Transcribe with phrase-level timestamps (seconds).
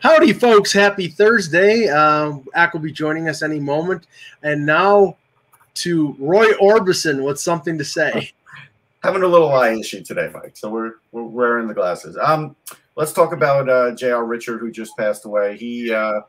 [0.00, 0.72] Howdy, folks.
[0.72, 1.88] Happy Thursday.
[1.88, 4.06] Um, Ack will be joining us any moment.
[4.42, 5.16] And now
[5.74, 8.32] to Roy Orbison with something to say.
[9.02, 10.56] Having a little eye issue today, Mike.
[10.56, 12.18] So we're, we're wearing the glasses.
[12.20, 12.56] Um,
[12.96, 14.24] let's talk about uh, J.R.
[14.24, 15.56] Richard, who just passed away.
[15.56, 16.20] He uh,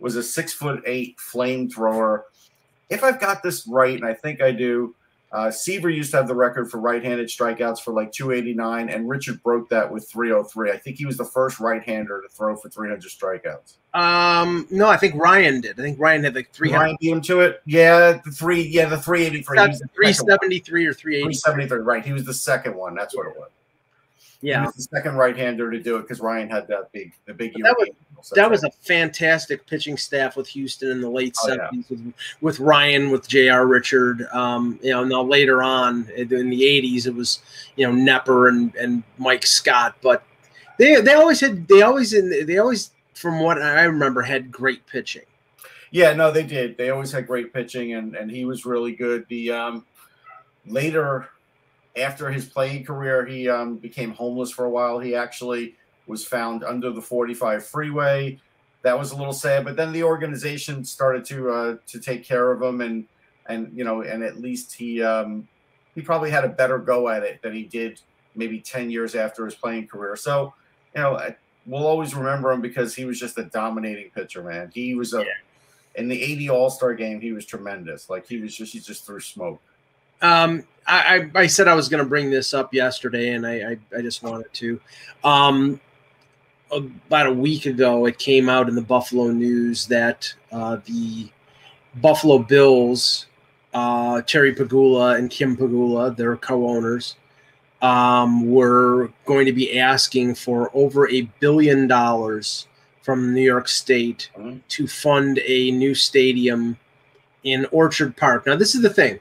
[0.00, 2.22] was a six foot eight flamethrower.
[2.90, 4.94] If I've got this right, and I think I do,
[5.32, 9.42] uh, Seaver used to have the record for right-handed strikeouts for like 289, and Richard
[9.42, 10.70] broke that with 303.
[10.70, 13.76] I think he was the first right-hander to throw for 300 strikeouts.
[13.94, 15.80] Um, no, I think Ryan did.
[15.80, 16.78] I think Ryan had like 300.
[16.78, 17.62] Ryan beat him to it.
[17.64, 18.62] Yeah, the three.
[18.62, 19.56] Yeah, the 383.
[19.56, 21.38] That's 373 or 380.
[21.38, 21.78] 373.
[21.78, 22.04] Right.
[22.04, 22.94] He was the second one.
[22.94, 23.48] That's what it was.
[24.42, 27.32] Yeah, he was the second right-hander to do it because Ryan had that big, the
[27.32, 27.54] big.
[27.62, 27.88] That was,
[28.34, 31.80] that was a fantastic pitching staff with Houston in the late oh, 70s yeah.
[31.88, 33.66] with, with, Ryan, with J.R.
[33.66, 34.26] Richard.
[34.32, 37.40] Um, you know, now later on in the 80s, it was,
[37.76, 39.96] you know, Knepper and, and Mike Scott.
[40.02, 40.24] But
[40.78, 45.22] they, they always had, they always, they always, from what I remember, had great pitching.
[45.90, 46.78] Yeah, no, they did.
[46.78, 49.26] They always had great pitching, and, and he was really good.
[49.28, 49.86] The um,
[50.66, 51.28] later,
[51.96, 54.98] after his playing career, he um, became homeless for a while.
[54.98, 58.38] He actually was found under the 45 freeway.
[58.82, 62.50] That was a little sad, but then the organization started to uh, to take care
[62.50, 63.06] of him, and
[63.46, 65.46] and you know, and at least he um,
[65.94, 68.00] he probably had a better go at it than he did
[68.34, 70.16] maybe 10 years after his playing career.
[70.16, 70.54] So,
[70.94, 71.20] you know,
[71.66, 74.70] we'll always remember him because he was just a dominating pitcher, man.
[74.72, 75.24] He was a yeah.
[75.96, 78.08] in the 80 All Star game, he was tremendous.
[78.08, 79.60] Like he was just he just threw smoke.
[80.22, 83.98] Um, I, I, said I was going to bring this up yesterday, and I, I,
[83.98, 84.80] I just wanted to.
[85.24, 85.80] Um,
[86.72, 91.28] about a week ago, it came out in the Buffalo News that uh, the
[91.96, 93.26] Buffalo Bills,
[93.74, 97.16] uh, Terry Pegula and Kim Pegula, their co-owners,
[97.82, 102.68] um, were going to be asking for over a billion dollars
[103.02, 104.30] from New York State
[104.68, 106.78] to fund a new stadium
[107.42, 108.46] in Orchard Park.
[108.46, 109.18] Now, this is the thing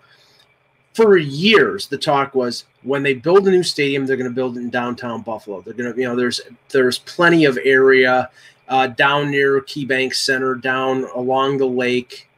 [0.93, 4.57] for years the talk was when they build a new stadium they're going to build
[4.57, 8.29] it in downtown buffalo they're going to you know there's there's plenty of area
[8.71, 12.29] uh, down near KeyBank Center, down along the lake,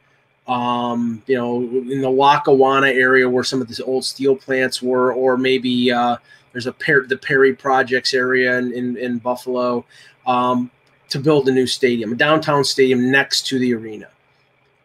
[0.48, 5.12] um, you know, in the Lackawanna area where some of these old steel plants were,
[5.12, 6.16] or maybe uh,
[6.50, 9.84] there's a pair the Perry Projects area in, in, in Buffalo
[10.26, 10.72] um,
[11.08, 14.08] to build a new stadium, a downtown stadium next to the arena.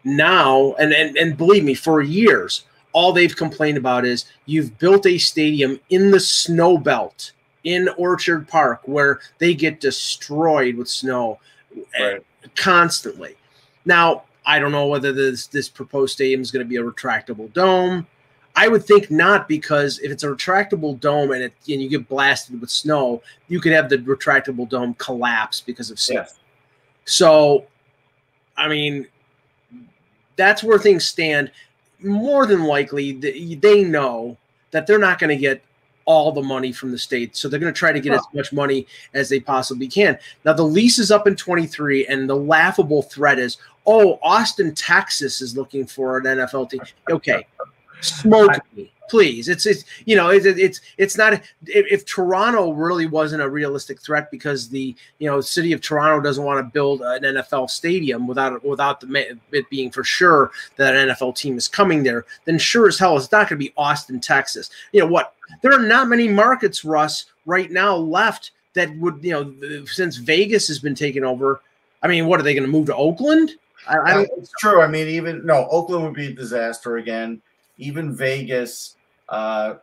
[0.03, 5.05] Now, and, and, and believe me, for years, all they've complained about is you've built
[5.05, 7.31] a stadium in the snow belt
[7.63, 11.39] in Orchard Park where they get destroyed with snow
[11.95, 12.25] eh, right.
[12.55, 13.35] constantly.
[13.85, 17.51] Now, I don't know whether this this proposed stadium is going to be a retractable
[17.53, 18.07] dome.
[18.55, 22.09] I would think not because if it's a retractable dome and it and you get
[22.09, 26.21] blasted with snow, you could have the retractable dome collapse because of snow.
[26.21, 26.39] Yes.
[27.05, 27.65] So,
[28.57, 29.07] I mean,
[30.35, 31.51] that's where things stand
[32.01, 34.37] more than likely they know
[34.71, 35.61] that they're not going to get
[36.05, 37.35] all the money from the state.
[37.35, 40.17] So they're going to try to get as much money as they possibly can.
[40.43, 45.41] Now, the lease is up in 23, and the laughable threat is oh, Austin, Texas
[45.41, 46.81] is looking for an NFL team.
[47.09, 47.45] Okay,
[48.01, 49.49] smoke me please.
[49.49, 53.99] It's it's you know it's it's it's not if, if, Toronto really wasn't a realistic
[53.99, 58.27] threat because the you know city of Toronto doesn't want to build an NFL stadium
[58.27, 62.25] without without the, it being for sure that an NFL team is coming there.
[62.45, 64.69] Then sure as hell it's not going to be Austin, Texas.
[64.91, 65.33] You know what?
[65.61, 70.67] There are not many markets, Russ, right now left that would you know since Vegas
[70.67, 71.61] has been taken over.
[72.01, 73.51] I mean, what are they going to move to Oakland?
[73.87, 74.29] I, I don't.
[74.37, 74.81] It's true.
[74.81, 77.41] I mean, even no, Oakland would be a disaster again.
[77.77, 78.95] Even Vegas,
[79.29, 79.75] uh,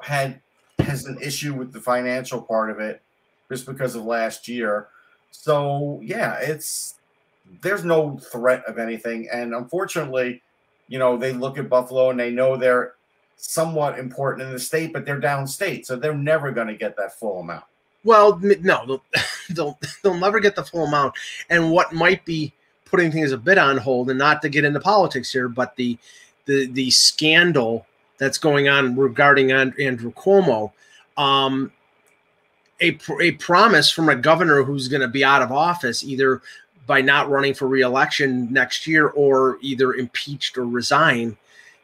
[0.00, 0.40] had
[0.78, 3.02] has an issue with the financial part of it
[3.50, 4.88] just because of last year.
[5.30, 6.94] So yeah, it's
[7.62, 10.42] there's no threat of anything, and unfortunately,
[10.88, 12.94] you know they look at Buffalo and they know they're
[13.36, 17.18] somewhat important in the state, but they're downstate, so they're never going to get that
[17.18, 17.64] full amount.
[18.04, 19.02] Well, no, they'll,
[19.50, 21.14] they'll they'll never get the full amount,
[21.48, 22.52] and what might be
[22.84, 25.98] putting things a bit on hold, and not to get into politics here, but the
[26.46, 27.86] the the scandal
[28.20, 30.70] that's going on regarding Andrew Cuomo.
[31.16, 31.72] Um,
[32.80, 36.42] a a promise from a governor who's going to be out of office either
[36.86, 41.36] by not running for reelection next year or either impeached or resign.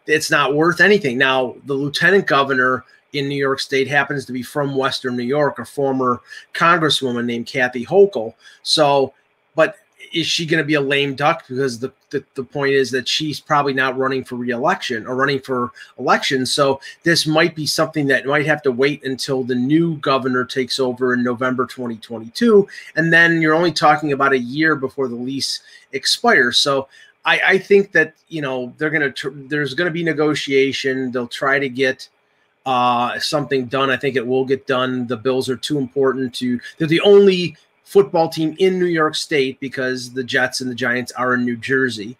[0.07, 1.19] It's not worth anything.
[1.19, 5.59] Now, the lieutenant governor in New York State happens to be from Western New York,
[5.59, 6.21] a former
[6.55, 8.35] congresswoman named Kathy Hochul.
[8.63, 9.15] So,
[9.55, 9.77] but
[10.17, 11.47] is she going to be a lame duck?
[11.47, 15.41] Because the, the, the point is that she's probably not running for reelection or running
[15.41, 16.47] for election.
[16.47, 20.79] So this might be something that might have to wait until the new governor takes
[20.79, 22.67] over in November 2022.
[22.97, 25.61] And then you're only talking about a year before the lease
[25.93, 26.57] expires.
[26.59, 26.89] So
[27.27, 31.13] I, I think that, you know, they're going to, there's going to be negotiation.
[31.13, 32.09] They'll try to get,
[32.65, 33.91] uh, something done.
[33.91, 35.07] I think it will get done.
[35.07, 36.59] The Bills are too important to.
[36.79, 41.13] They're the only football team in New York State because the Jets and the Giants
[41.13, 42.19] are in New Jersey.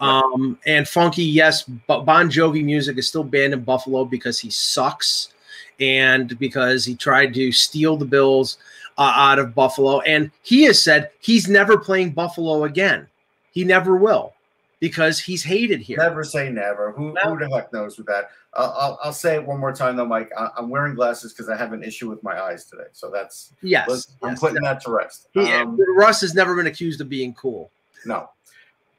[0.00, 4.50] Um, and funky, yes, but Bon Jovi music is still banned in Buffalo because he
[4.50, 5.32] sucks
[5.80, 8.58] and because he tried to steal the Bills
[8.98, 10.00] uh, out of Buffalo.
[10.00, 13.06] And he has said he's never playing Buffalo again.
[13.52, 14.34] He never will
[14.80, 15.96] because he's hated here.
[15.96, 16.90] Never say never.
[16.90, 18.30] Who, who the heck knows with that?
[18.56, 20.30] I'll, I'll say it one more time though, Mike.
[20.36, 22.84] I, am wearing glasses because I have an issue with my eyes today.
[22.92, 24.14] So that's yes.
[24.22, 25.28] I'm yes, putting that to rest.
[25.32, 27.70] He, um, Russ has never been accused of being cool.
[28.06, 28.30] No,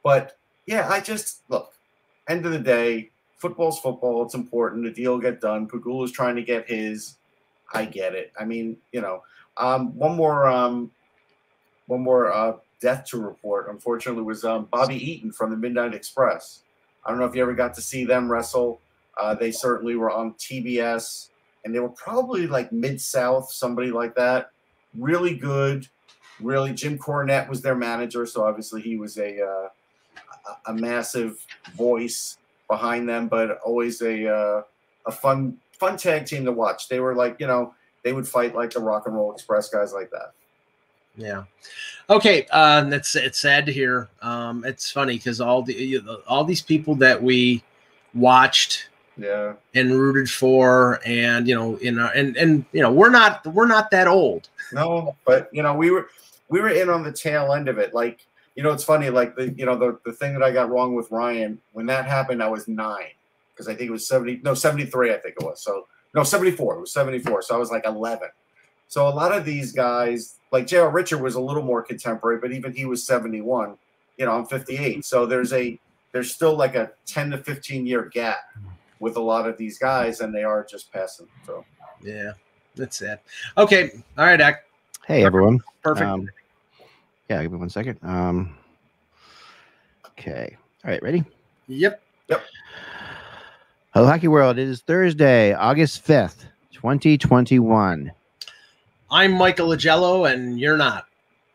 [0.04, 1.74] but yeah, I just look.
[2.28, 4.24] End of the day, football's football.
[4.24, 4.84] It's important.
[4.84, 5.70] The deal get done.
[5.72, 7.16] is trying to get his.
[7.74, 8.32] I get it.
[8.40, 9.24] I mean, you know,
[9.58, 10.92] um, one more, um,
[11.88, 13.70] one more uh, death to report.
[13.70, 16.62] Unfortunately, was um, Bobby Eaton from the Midnight Express.
[17.06, 18.80] I don't know if you ever got to see them wrestle.
[19.18, 21.30] Uh, they certainly were on TBS,
[21.64, 24.52] and they were probably like Mid South, somebody like that.
[24.98, 25.88] Really good.
[26.42, 29.70] Really, Jim Cornette was their manager, so obviously he was a uh,
[30.68, 31.46] a massive
[31.76, 34.62] voice behind them, but always a uh,
[35.06, 36.90] a fun fun tag team to watch.
[36.90, 37.74] They were like you know
[38.04, 40.34] they would fight like the Rock and Roll Express guys like that.
[41.18, 41.44] Yeah.
[42.10, 42.46] Okay.
[42.52, 44.10] That's it's sad to hear.
[44.22, 47.64] Um, it's funny because all the all these people that we
[48.14, 49.54] watched yeah.
[49.74, 53.68] and rooted for and you know in our, and and you know we're not we're
[53.68, 54.50] not that old.
[54.72, 56.10] No but you know we were
[56.50, 57.94] we were in on the tail end of it.
[57.94, 58.26] Like
[58.56, 60.96] you know it's funny like the you know the, the thing that i got wrong
[60.96, 63.12] with ryan when that happened i was nine
[63.54, 65.62] because i think it was 70 no 73 i think it was.
[65.62, 68.30] So no 74 it was 74 so i was like 11
[68.88, 72.52] so a lot of these guys like jr richard was a little more contemporary but
[72.52, 73.78] even he was 71
[74.18, 75.80] you know i'm 58 so there's a
[76.12, 78.40] there's still like a 10 to 15 year gap
[79.00, 81.28] with a lot of these guys, and they are just passing.
[81.44, 81.66] through.
[82.02, 82.34] yeah,
[82.76, 83.22] that's it.
[83.58, 84.66] Okay, all right, Ak.
[85.06, 85.60] Hey everyone.
[85.84, 86.08] Perfect.
[86.08, 86.30] Um,
[87.30, 88.00] yeah, give me one second.
[88.04, 88.58] Um,
[90.08, 90.58] okay.
[90.84, 91.24] All right, ready?
[91.68, 92.02] Yep.
[92.30, 92.44] Yep.
[93.94, 94.58] Hello, Hockey World.
[94.58, 98.12] It is Thursday, August fifth, twenty twenty one.
[99.12, 101.06] I'm Michael Augello, and you're not.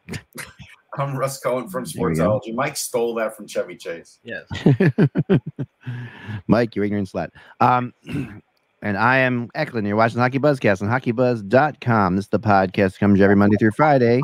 [1.00, 2.54] I'm Russ Cohen from Sportsology.
[2.54, 4.18] Mike stole that from Chevy Chase.
[4.22, 4.46] Yes.
[6.46, 7.30] Mike, you ignorant slut.
[7.60, 7.94] Um,
[8.82, 9.86] and I am Eklund.
[9.86, 12.16] You're watching Hockey Buzzcast on hockeybuzz.com.
[12.16, 14.20] This is the podcast that comes every Monday through Friday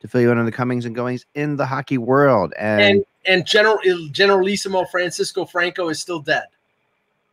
[0.00, 2.54] to fill you in on the comings and goings in the hockey world.
[2.58, 3.78] And and, and General
[4.10, 6.46] Generalissimo Francisco Franco is still dead.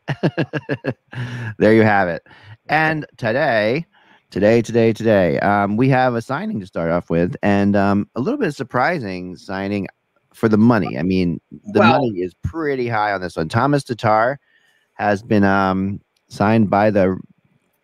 [1.58, 2.28] there you have it.
[2.68, 3.86] And today
[4.32, 5.38] today, today, today.
[5.40, 9.36] Um, we have a signing to start off with, and um, a little bit surprising
[9.36, 9.88] signing
[10.34, 10.98] for the money.
[10.98, 13.50] I mean, the well, money is pretty high on this one.
[13.50, 14.40] Tomas Tatar
[14.94, 17.20] has been um, signed by the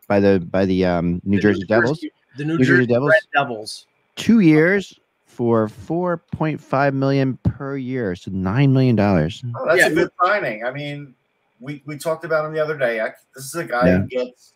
[0.08, 2.00] by the by the um, New the Jersey New Devils.
[2.00, 3.14] Jersey, the New, New Jersey, Jersey Devils.
[3.34, 3.88] Devils.
[4.16, 9.44] Two years for four point five million per year, so nine million dollars.
[9.56, 10.64] Oh, that's yeah, a good signing.
[10.64, 11.14] I mean,
[11.60, 13.00] we we talked about him the other day.
[13.36, 13.98] This is a guy yeah.
[14.00, 14.54] who gets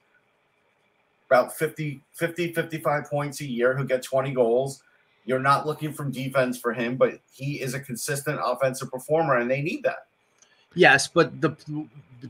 [1.32, 4.84] about 50, 50, 55 points a year, who get 20 goals.
[5.26, 9.50] You're not looking from defense for him, but he is a consistent offensive performer, and
[9.50, 10.08] they need that.
[10.76, 11.56] Yes, but the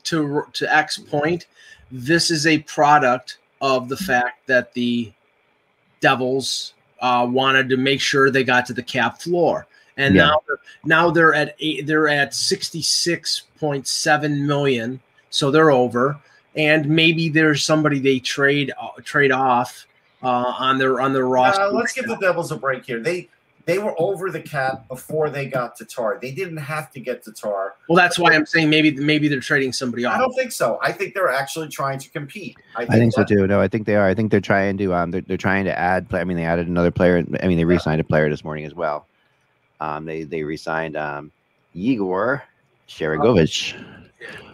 [0.03, 1.47] to to X point,
[1.91, 5.11] this is a product of the fact that the
[5.99, 9.67] Devils uh, wanted to make sure they got to the cap floor,
[9.97, 10.27] and yeah.
[10.27, 10.41] now
[10.83, 16.19] now they're at eight, they're at sixty six point seven million, so they're over
[16.55, 19.87] and maybe there's somebody they trade uh, trade off
[20.23, 21.61] uh, on their on their roster.
[21.61, 22.99] Uh, let's give the Devils a break here.
[22.99, 23.29] They
[23.65, 26.19] they were over the cap before they got Tatar.
[26.21, 27.75] They didn't have to get Tatar.
[27.87, 30.15] Well, that's why I'm saying maybe maybe they're trading somebody off.
[30.15, 30.79] I don't think so.
[30.81, 32.57] I think they're actually trying to compete.
[32.75, 33.47] I think, I think so too.
[33.47, 34.07] No, I think they are.
[34.07, 36.07] I think they're trying to um they're, they're trying to add.
[36.11, 37.23] I mean, they added another player.
[37.41, 39.07] I mean, they re-signed a player this morning as well.
[39.79, 41.31] Um, they they re-signed um
[41.73, 42.43] Yegor
[42.87, 44.50] Sharangovich um,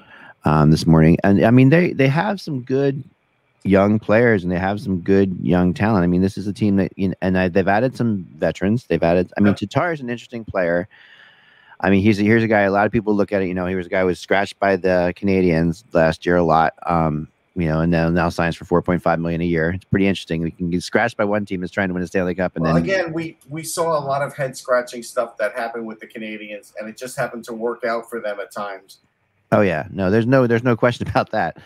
[0.69, 1.17] this morning.
[1.23, 3.03] And I mean, they they have some good
[3.63, 6.03] young players and they have some good young talent.
[6.03, 8.85] I mean, this is a team that, you know, and I, they've added some veterans.
[8.85, 10.87] They've added, I mean, Tatar is an interesting player.
[11.81, 12.61] I mean, he's a, here's a guy.
[12.61, 13.47] A lot of people look at it.
[13.47, 16.43] You know, he was a guy who was scratched by the Canadiens last year a
[16.43, 16.73] lot.
[16.85, 19.71] Um, you know, and now now signs for four point five million a year.
[19.71, 20.43] It's pretty interesting.
[20.43, 22.63] We can get scratched by one team that's trying to win a Stanley Cup, and
[22.63, 25.99] well, then again, we we saw a lot of head scratching stuff that happened with
[25.99, 28.99] the Canadiens, and it just happened to work out for them at times.
[29.51, 31.57] Oh yeah, no, there's no there's no question about that.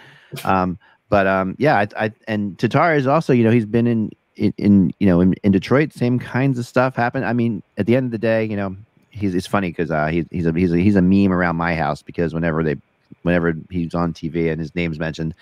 [0.44, 0.78] Um,
[1.10, 4.54] but um, yeah, I, I and Tatar is also you know he's been in in,
[4.58, 7.26] in you know in, in Detroit, same kinds of stuff happened.
[7.26, 8.76] I mean, at the end of the day, you know,
[9.10, 11.76] he's it's funny because uh, he's he's a he's a he's a meme around my
[11.76, 12.76] house because whenever they
[13.24, 15.34] whenever he's on TV and his name's mentioned,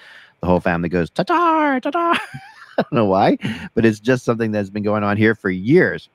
[0.41, 2.13] the whole family goes Tatar Tatar.
[2.79, 3.37] I don't know why,
[3.75, 6.07] but it's just something that's been going on here for years.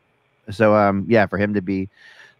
[0.50, 1.88] So um, yeah, for him to be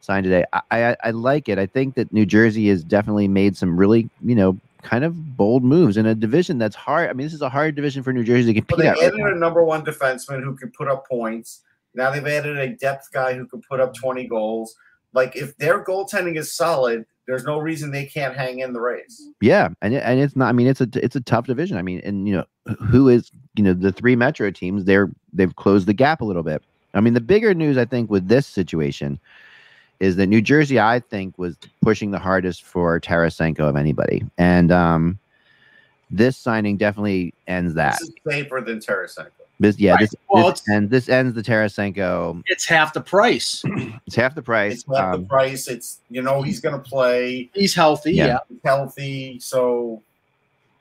[0.04, 1.58] signed today, I, I I like it.
[1.58, 5.64] I think that New Jersey has definitely made some really you know kind of bold
[5.64, 7.10] moves in a division that's hard.
[7.10, 9.12] I mean, this is a hard division for New Jersey to compete Well, they at.
[9.12, 11.62] right added a number one defenseman who can put up points.
[11.94, 14.76] Now they've added a depth guy who can put up 20 goals.
[15.12, 19.28] Like if their goaltending is solid, there's no reason they can't hang in the race.
[19.40, 20.48] Yeah, and it, and it's not.
[20.48, 21.78] I mean, it's a it's a tough division.
[21.78, 24.84] I mean, and you know who is you know the three Metro teams.
[24.84, 26.62] They're they've closed the gap a little bit.
[26.92, 29.18] I mean, the bigger news I think with this situation
[30.00, 34.70] is that New Jersey, I think, was pushing the hardest for Tarasenko of anybody, and
[34.72, 35.18] um,
[36.10, 37.98] this signing definitely ends that.
[37.98, 39.30] This is safer than Tarasenko.
[39.60, 40.00] This yeah, Right.
[40.00, 42.42] this, Well, this ends this ends the Tarasenko.
[42.46, 43.62] It's half the price.
[44.06, 44.72] It's half the price.
[44.74, 45.68] It's not the Um, price.
[45.68, 47.48] It's you know he's going to play.
[47.54, 48.12] He's healthy.
[48.12, 48.26] Yeah.
[48.26, 48.38] Yeah.
[48.48, 50.02] He's healthy, so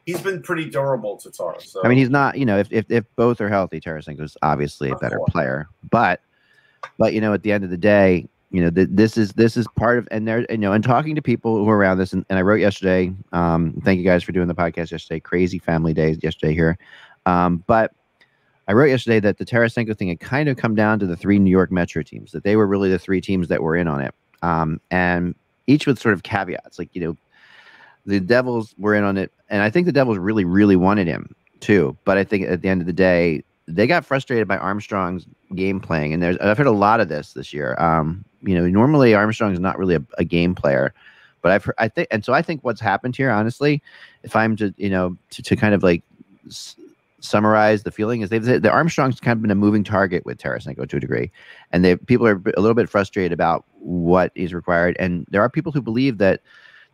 [0.05, 1.55] he's been pretty durable to Tar.
[1.59, 2.37] So I mean, he's not.
[2.37, 5.67] You know, if if, if both are healthy, Tarasenko's obviously a better player.
[5.91, 6.19] But
[6.97, 9.57] but you know, at the end of the day, you know, th- this is this
[9.57, 12.13] is part of and there you know, and talking to people who are around this,
[12.13, 13.11] and, and I wrote yesterday.
[13.33, 15.19] Um, thank you guys for doing the podcast yesterday.
[15.19, 16.77] Crazy family days yesterday here,
[17.25, 17.91] um, but.
[18.65, 21.37] I wrote yesterday that the Tarasenko thing had kind of come down to the three
[21.37, 23.99] New York Metro teams, that they were really the three teams that were in on
[23.99, 24.15] it.
[24.41, 25.35] Um, and
[25.67, 26.79] each with sort of caveats.
[26.79, 27.17] Like, you know,
[28.05, 31.35] the Devils were in on it, and I think the Devils really, really wanted him
[31.59, 31.97] too.
[32.03, 35.79] But I think at the end of the day, they got frustrated by Armstrong's game
[35.79, 37.75] playing, and there's I've heard a lot of this this year.
[37.79, 40.93] Um, you know, normally Armstrong is not really a, a game player,
[41.41, 43.81] but I've heard, I think, and so I think what's happened here, honestly,
[44.23, 46.03] if I'm to you know to, to kind of like
[46.47, 46.75] s-
[47.19, 50.87] summarize the feeling is they've the Armstrong's kind of been a moving target with Tarasenko
[50.89, 51.31] to a degree,
[51.71, 55.49] and they people are a little bit frustrated about what is required, and there are
[55.49, 56.41] people who believe that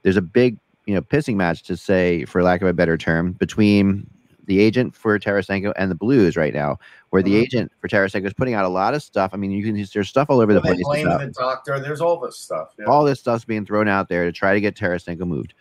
[0.03, 3.33] there's a big you know pissing match to say, for lack of a better term,
[3.33, 4.09] between
[4.49, 6.79] the agent for Tarasenko and the Blues right now,
[7.11, 7.41] where the Mhm.
[7.43, 9.29] agent for Tarasenko is putting out a lot of stuff.
[9.31, 10.81] I mean, you can there's stuff all over the place.
[10.83, 11.79] blame the doctor.
[11.79, 12.73] There's all this stuff.
[12.79, 12.85] yeah.
[12.85, 15.53] all this stuff's being thrown out there to try to get Tarasenko moved.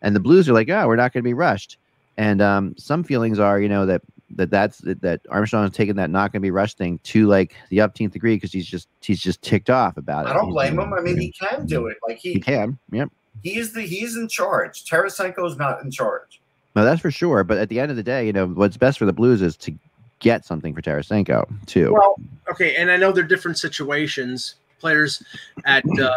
[0.00, 1.76] And the Blues are like, oh, we're not going to be rushed.
[2.16, 4.00] And um, some feelings are, you know, that
[4.36, 7.54] that that's that, Armstrong Armstrong's taken that not going to be rushed thing to like
[7.68, 10.30] the upteenth degree because he's just he's just ticked off about it.
[10.30, 10.94] I don't blame him.
[10.94, 11.98] I mean, he can do it.
[12.06, 13.10] Like he he can, yep.
[13.42, 14.84] he's the he's in charge.
[14.84, 16.39] Tarasenko's not in charge.
[16.76, 17.44] No, that's for sure.
[17.44, 19.56] But at the end of the day, you know, what's best for the Blues is
[19.58, 19.74] to
[20.20, 21.92] get something for Tarasenko too.
[21.92, 22.16] Well,
[22.50, 25.22] okay, and I know they're different situations, players
[25.64, 26.12] at uh,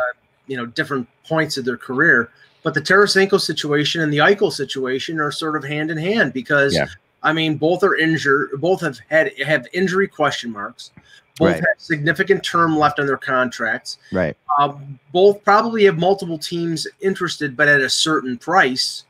[0.47, 2.29] you know different points of their career,
[2.61, 6.75] but the Tarasenko situation and the Eichel situation are sort of hand in hand because
[6.75, 6.87] Yeah.
[7.23, 10.91] I mean both are injured, both have had have injury question marks,
[11.39, 11.55] both Right.
[11.55, 14.35] have significant term left on their contracts, right.
[14.59, 19.05] um, both probably have multiple teams interested, but at a certain price.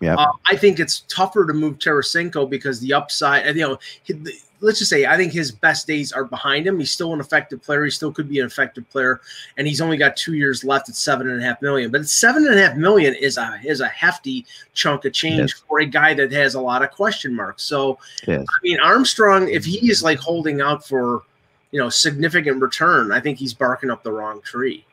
[0.00, 0.14] Yeah.
[0.16, 4.12] Uh, I think it's tougher to move Tarasenko because the upside, and you know, he-
[4.12, 6.78] the- let's just say I think his best days are behind him.
[6.78, 7.84] He's still an effective player.
[7.84, 9.20] He still could be an effective player,
[9.56, 11.90] and he's only got two years left at seven and a half million.
[11.90, 15.62] But seven and a half million is a is a hefty chunk of change Yes.
[15.68, 17.62] for a guy that has a lot of question marks.
[17.64, 18.44] So Yes.
[18.48, 21.22] I mean, Armstrong, if he is like holding out for,
[21.70, 24.84] you know, significant return, I think he's barking up the wrong tree.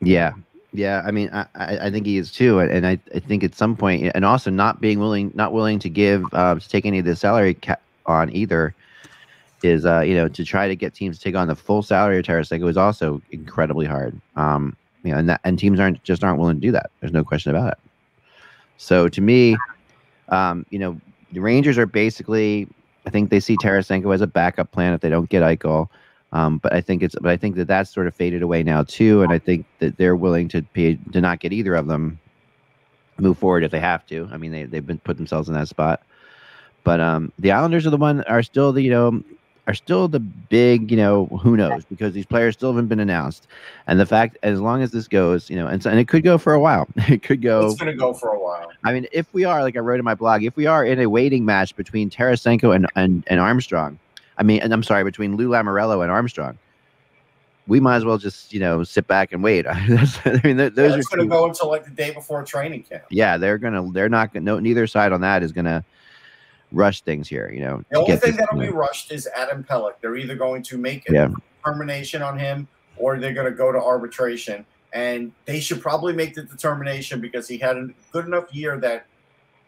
[0.00, 0.32] Yeah.
[0.76, 3.76] Yeah, I mean, I, I think he is too, and I, I think at some
[3.76, 7.06] point, and also not being willing, not willing to give, uh, to take any of
[7.06, 8.74] the salary cap on either,
[9.62, 12.18] is uh, you know, to try to get teams to take on the full salary
[12.18, 14.20] of Tarasenko is also incredibly hard.
[14.36, 16.90] Um, you know, and that and teams aren't just aren't willing to do that.
[17.00, 17.78] There's no question about it.
[18.76, 19.56] So to me,
[20.28, 21.00] um, you know,
[21.32, 22.68] the Rangers are basically,
[23.06, 25.88] I think they see Tarasenko as a backup plan if they don't get Eichel.
[26.32, 28.82] Um, but I think it's, but I think that that's sort of faded away now
[28.82, 32.18] too, and I think that they're willing to pay to not get either of them
[33.18, 34.28] move forward if they have to.
[34.32, 36.02] I mean, they they've been put themselves in that spot.
[36.84, 39.22] But um, the Islanders are the one are still the you know
[39.66, 43.48] are still the big, you know, who knows because these players still haven't been announced,
[43.86, 46.22] and the fact as long as this goes, you know, and so, and it could
[46.22, 46.86] go for a while.
[47.08, 47.66] It could go.
[47.66, 48.70] It's going to go for a while.
[48.84, 51.00] I mean, if we are like I wrote in my blog, if we are in
[51.00, 53.98] a waiting match between Tarasenko and and, and Armstrong,
[54.38, 56.58] I mean, and I'm sorry, between Lou Lamoriello and Armstrong,
[57.66, 59.66] we might as well just you know sit back and wait.
[59.68, 63.04] I mean, those Yeah, are going to go until like the day before training camp.
[63.10, 65.84] yeah, they're gonna they're not gonna no neither side on that is gonna
[66.72, 67.50] rush things here.
[67.52, 69.94] You know, The only thing that'll be rushed is Adam Pelech.
[70.00, 71.28] They're either going to make a Yeah.
[71.64, 74.66] determination on him or they're going to go to arbitration.
[74.92, 79.06] And they should probably make the determination because he had a good enough year that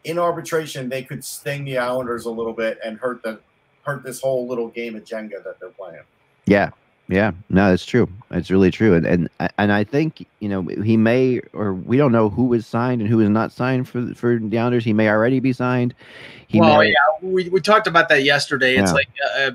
[0.04, 3.40] in arbitration they could sting the Islanders a little bit and hurt the
[3.88, 6.02] hurt this whole little game of Jenga that they're playing.
[6.46, 6.70] Yeah,
[7.08, 8.08] yeah, no, it's true.
[8.30, 9.28] It's really true, and and
[9.58, 13.08] and I think you know he may or we don't know who is signed and
[13.08, 14.84] who is not signed for for the Islanders.
[14.84, 15.94] He may already be signed.
[16.46, 18.76] He well, may, yeah, we, we talked about that yesterday.
[18.76, 18.94] It's Yeah.
[18.94, 19.50] like uh, uh,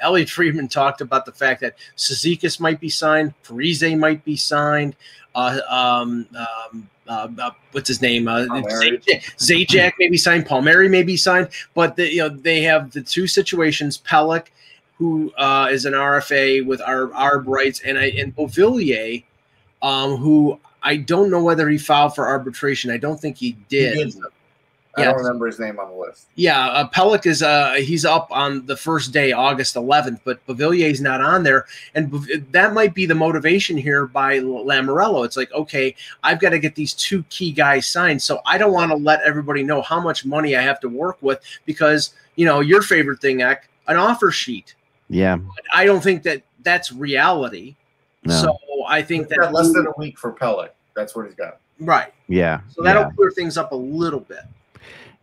[0.00, 4.96] Elliot Friedman talked about the fact that Cizikas might be signed, Parise might be signed.
[5.34, 8.28] Uh, um, um, uh, uh, what's his name?
[8.28, 8.98] Uh, Palmieri.
[8.98, 10.46] Zajac, Zajac may be signed.
[10.46, 11.48] Palmieri may be signed.
[11.74, 14.46] But the, you know they have the two situations: Pelech,
[14.96, 19.24] who uh, is an RFA with our Arb rights, and I and Beauvillier,
[19.82, 22.90] um, who I don't know whether he filed for arbitration.
[22.90, 23.56] I don't think he
[23.94, 24.14] He
[24.96, 25.02] did.
[25.02, 25.06] did.
[25.08, 25.16] I Yes.
[25.16, 26.26] don't remember his name on the list.
[26.36, 31.00] Yeah, uh, Pelech is uh he's up on the first day, August 11th, but Beauvillier's
[31.00, 32.12] not on there, and
[32.52, 35.24] that might be the motivation here by Lamoriello.
[35.24, 38.72] It's like, okay, I've got to get these two key guys signed, so I don't
[38.72, 42.44] want to let everybody know how much money I have to work with because you
[42.46, 44.74] know your favorite thing, Eck, an offer sheet.
[45.08, 47.76] yeah, But I don't think that that's reality.
[48.24, 48.58] no, So
[48.88, 50.70] I think that less than a week for Pelech.
[50.96, 51.58] That's what he's got.
[51.80, 52.12] right.
[52.28, 53.10] yeah, So that'll yeah.
[53.16, 54.40] clear things up a little bit.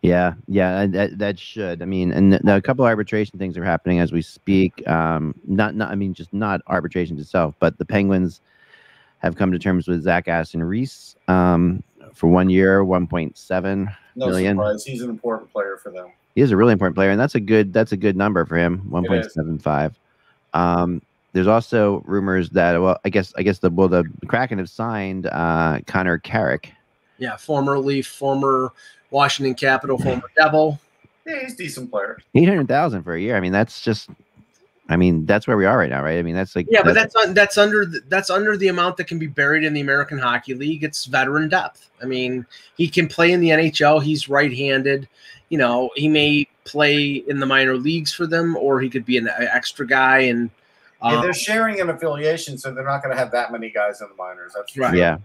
[0.02, 1.80] Yeah, yeah, that that should.
[1.80, 4.86] I mean, and th- a couple arbitration things are happening as we speak.
[4.88, 8.40] Um, not, not, I mean, just not arbitrations itself, but the Penguins
[9.18, 13.88] have come to terms with Zach Aston Reese um, for one year, one point seven.
[14.16, 14.56] No Million.
[14.56, 14.84] surprise.
[14.84, 16.08] He's an important player for them.
[16.34, 18.56] He is a really important player, and that's a good that's a good number for
[18.56, 19.32] him, one It point is.
[19.32, 19.96] seven five.
[20.52, 21.00] Um,
[21.32, 25.26] there's also rumors that well, I guess I guess the well the Kraken have signed
[25.26, 26.72] uh, Connor Carrick.
[27.18, 28.72] Yeah, former Leaf, former
[29.12, 30.80] Washington Capital, former Devil.
[31.26, 32.18] Yeah, he's a decent player.
[32.34, 33.36] Eight hundred thousand for a year.
[33.36, 34.10] I mean, that's just.
[34.88, 36.18] I mean, that's where we are right now, right?
[36.18, 38.96] I mean, that's like Yeah, but that's un- that's under the, that's under the amount
[38.96, 40.82] that can be buried in the American Hockey League.
[40.82, 41.88] It's veteran depth.
[42.02, 42.44] I mean,
[42.76, 44.02] he can play in the NHL.
[44.02, 45.08] He's right-handed.
[45.50, 49.16] You know, he may play in the minor leagues for them, or he could be
[49.18, 50.18] an extra guy.
[50.18, 50.50] And
[51.02, 54.00] Yeah, um, they're sharing an affiliation, so they're not going to have that many guys
[54.00, 54.52] in the minors.
[54.54, 54.90] That's Right.
[54.90, 54.98] sure.
[54.98, 55.16] yeah,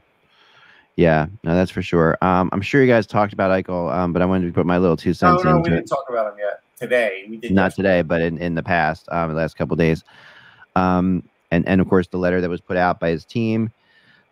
[0.97, 1.27] yeah.
[1.43, 2.17] No, that's for sure.
[2.21, 4.77] Um, I'm sure you guys talked about Eichel, um, but I wanted to put my
[4.77, 5.75] little two No, cents no, we into it.
[5.77, 6.59] didn't talk about him yet.
[6.79, 7.97] Today, we did not yesterday.
[7.97, 10.03] today, but in, in the past, um, the last couple of days.
[10.75, 13.71] Um, and and of course the letter that was put out by his team,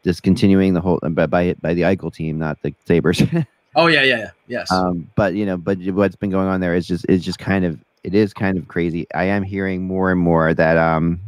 [0.03, 3.21] discontinuing the whole by by, by the Eichel team, not the Sabres.
[3.75, 4.71] oh yeah, yeah, yeah, yes.
[4.71, 7.65] um, but you know, but what's been going on there is just is just kind
[7.65, 9.07] of it is kind of crazy.
[9.15, 11.19] I am hearing more and more that um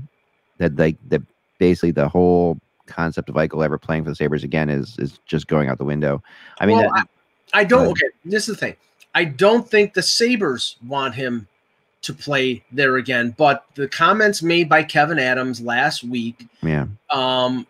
[0.57, 1.21] that like that
[1.57, 5.47] basically the whole concept of Eichel ever playing for the Sabres again is is just
[5.47, 6.21] going out the window.
[6.59, 7.07] I mean, Well, that-
[7.53, 7.85] I don't.
[7.85, 8.75] Go Okay, this is the thing.
[9.15, 11.47] I don't think the Sabres want him
[12.01, 13.33] to play there again.
[13.37, 17.65] But the comments made by Kevyn Adams last week yeah, um,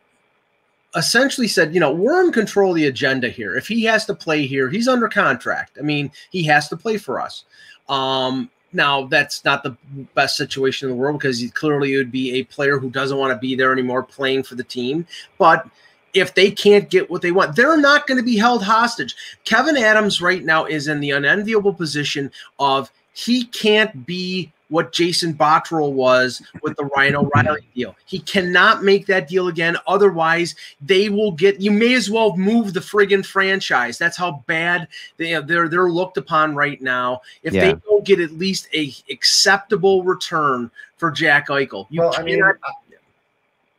[0.95, 3.55] essentially said, you know, we're in control of the agenda here.
[3.55, 5.77] If he has to play here, he's under contract.
[5.79, 7.45] I mean, he has to play for us.
[7.87, 9.77] Um, now, that's not the
[10.13, 13.39] best situation in the world because clearly would be a player who doesn't want to
[13.39, 15.07] be there anymore playing for the team.
[15.37, 15.67] But
[16.13, 19.15] if they can't get what they want, they're not going to be held hostage.
[19.45, 25.33] Kevyn Adams right now is in the unenviable position of he can't be what Jason
[25.33, 27.95] Botterill was with the Ryan O'Reilly deal.
[28.05, 29.75] He cannot make that deal again.
[29.87, 31.59] Otherwise, they will get.
[31.59, 33.97] You may as well move the friggin' franchise.
[33.97, 35.41] That's how bad they are.
[35.41, 37.21] they're they're looked upon right now.
[37.41, 37.71] If Yeah.
[37.71, 42.35] they don't get at least a acceptable return for Jack Eichel, you well, I mean,
[42.35, 42.57] cannot.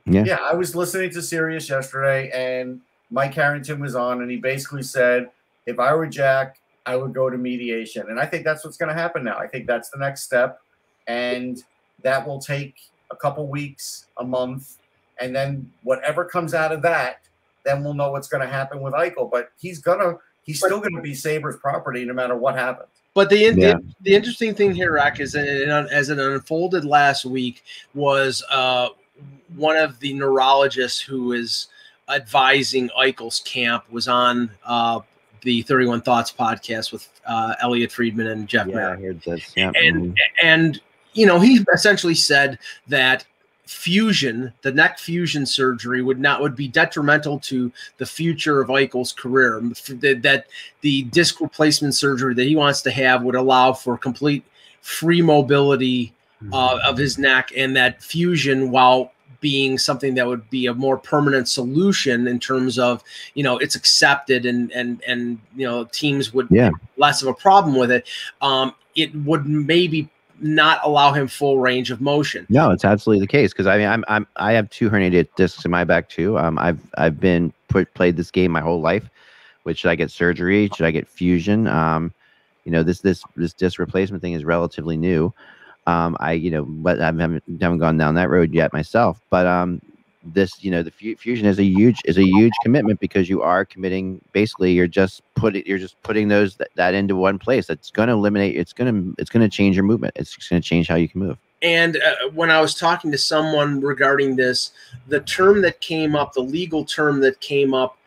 [0.04, 0.24] Yeah.
[0.24, 4.82] yeah, I was listening to Sirius yesterday, and Mike Harrington was on, and he basically
[4.82, 5.30] said,
[5.66, 8.88] if I were Jack, I would go to mediation, and I think that's what's going
[8.88, 9.36] to happen now.
[9.36, 10.62] I think that's the next step,
[11.06, 11.62] and
[12.02, 12.76] that will take
[13.10, 14.78] a couple weeks, a month,
[15.20, 17.20] and then whatever comes out of that,
[17.64, 19.30] then we'll know what's going to happen with Eichel.
[19.30, 22.88] But he's gonna, he's still going to be Sabres property no matter what happens.
[23.12, 23.50] But the, Yeah.
[23.52, 25.46] the the interesting thing here, Rack, is that
[25.92, 28.88] as it unfolded last week, was uh,
[29.56, 31.66] one of the neurologists who is
[32.08, 35.00] advising Eichel's camp was on uh,
[35.42, 39.52] the Thirty One Thoughts podcast with uh, Elliot Friedman and Jeff yeah, I heard this.
[39.56, 40.16] Yeah, And mhm.
[40.42, 40.80] and
[41.12, 43.24] you know, he essentially said that
[43.66, 49.12] fusion, the neck fusion surgery would not would be detrimental to the future of Eichel's
[49.12, 49.60] career.
[49.60, 50.46] That
[50.80, 54.44] the disc replacement surgery that he wants to have would allow for complete
[54.80, 56.12] free mobility
[56.52, 60.96] uh, of his neck, and that fusion, while being something that would be a more
[60.96, 63.02] permanent solution in terms of
[63.34, 66.70] you know it's accepted and and and you know teams would yeah.
[66.96, 68.08] less of a problem with it
[68.40, 70.08] um it would maybe
[70.40, 72.46] not allow him full range of motion.
[72.48, 75.64] No, it's absolutely the case because I mean I'm I'm I have two herniated discs
[75.64, 76.38] in my back too.
[76.38, 79.08] Um, I've I've been put, played this game my whole life.
[79.64, 80.70] Which should I get surgery?
[80.74, 81.66] Should I get fusion?
[81.66, 82.12] Um,
[82.64, 85.32] you know this this this disc replacement thing is relatively new.
[85.88, 89.20] Um, I you know but I haven't haven't gone down that road yet myself.
[89.30, 89.80] But um,
[90.34, 93.64] this you know the fusion is a huge is a huge commitment because you are
[93.64, 97.90] committing basically you're just putting you're just putting those that, that into one place that's
[97.90, 100.66] going to eliminate it's going to it's going to change your movement it's going to
[100.66, 104.72] change how you can move and uh, when i was talking to someone regarding this
[105.08, 107.97] the term that came up the legal term that came up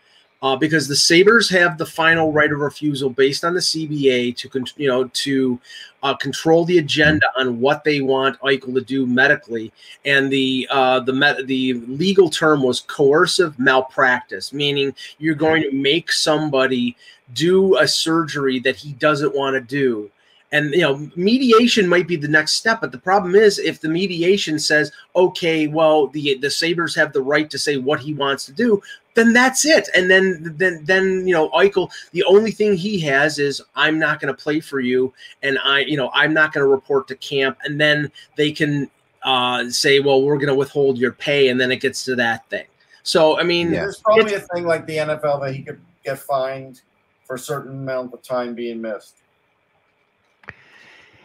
[0.42, 4.66] uh, because the Sabres have the final right of refusal based on the CBA to
[4.76, 5.60] you know to
[6.04, 9.72] uh, control the agenda on what they want Eichel to do medically,
[10.06, 16.12] and the uh, the the legal term was coercive malpractice, meaning you're going to make
[16.12, 16.96] somebody
[17.34, 20.10] do a surgery that he doesn't want to do
[20.52, 23.88] and you know mediation might be the next step but the problem is if the
[23.88, 28.46] mediation says okay well the the sabres have the right to say what he wants
[28.46, 28.82] to do
[29.14, 29.90] then that's it.
[29.96, 34.20] And then then then you know Eichel, the only thing he has is I'm not
[34.20, 37.16] going to play for you, and I you know I'm not going to report to
[37.16, 38.90] camp, and then they can
[39.24, 42.48] uh, say, well, we're going to withhold your pay, and then it gets to that
[42.50, 42.66] thing.
[43.04, 43.82] So I mean, yeah.
[43.82, 46.82] there's probably a thing like the NFL that he could get fined
[47.26, 49.18] for a certain amount of time being missed.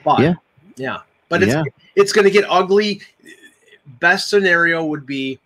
[0.07, 0.35] But, yeah,
[0.77, 1.65] yeah, but it's yeah.
[1.97, 3.03] it's going to get ugly.
[3.99, 5.41] Best scenario would be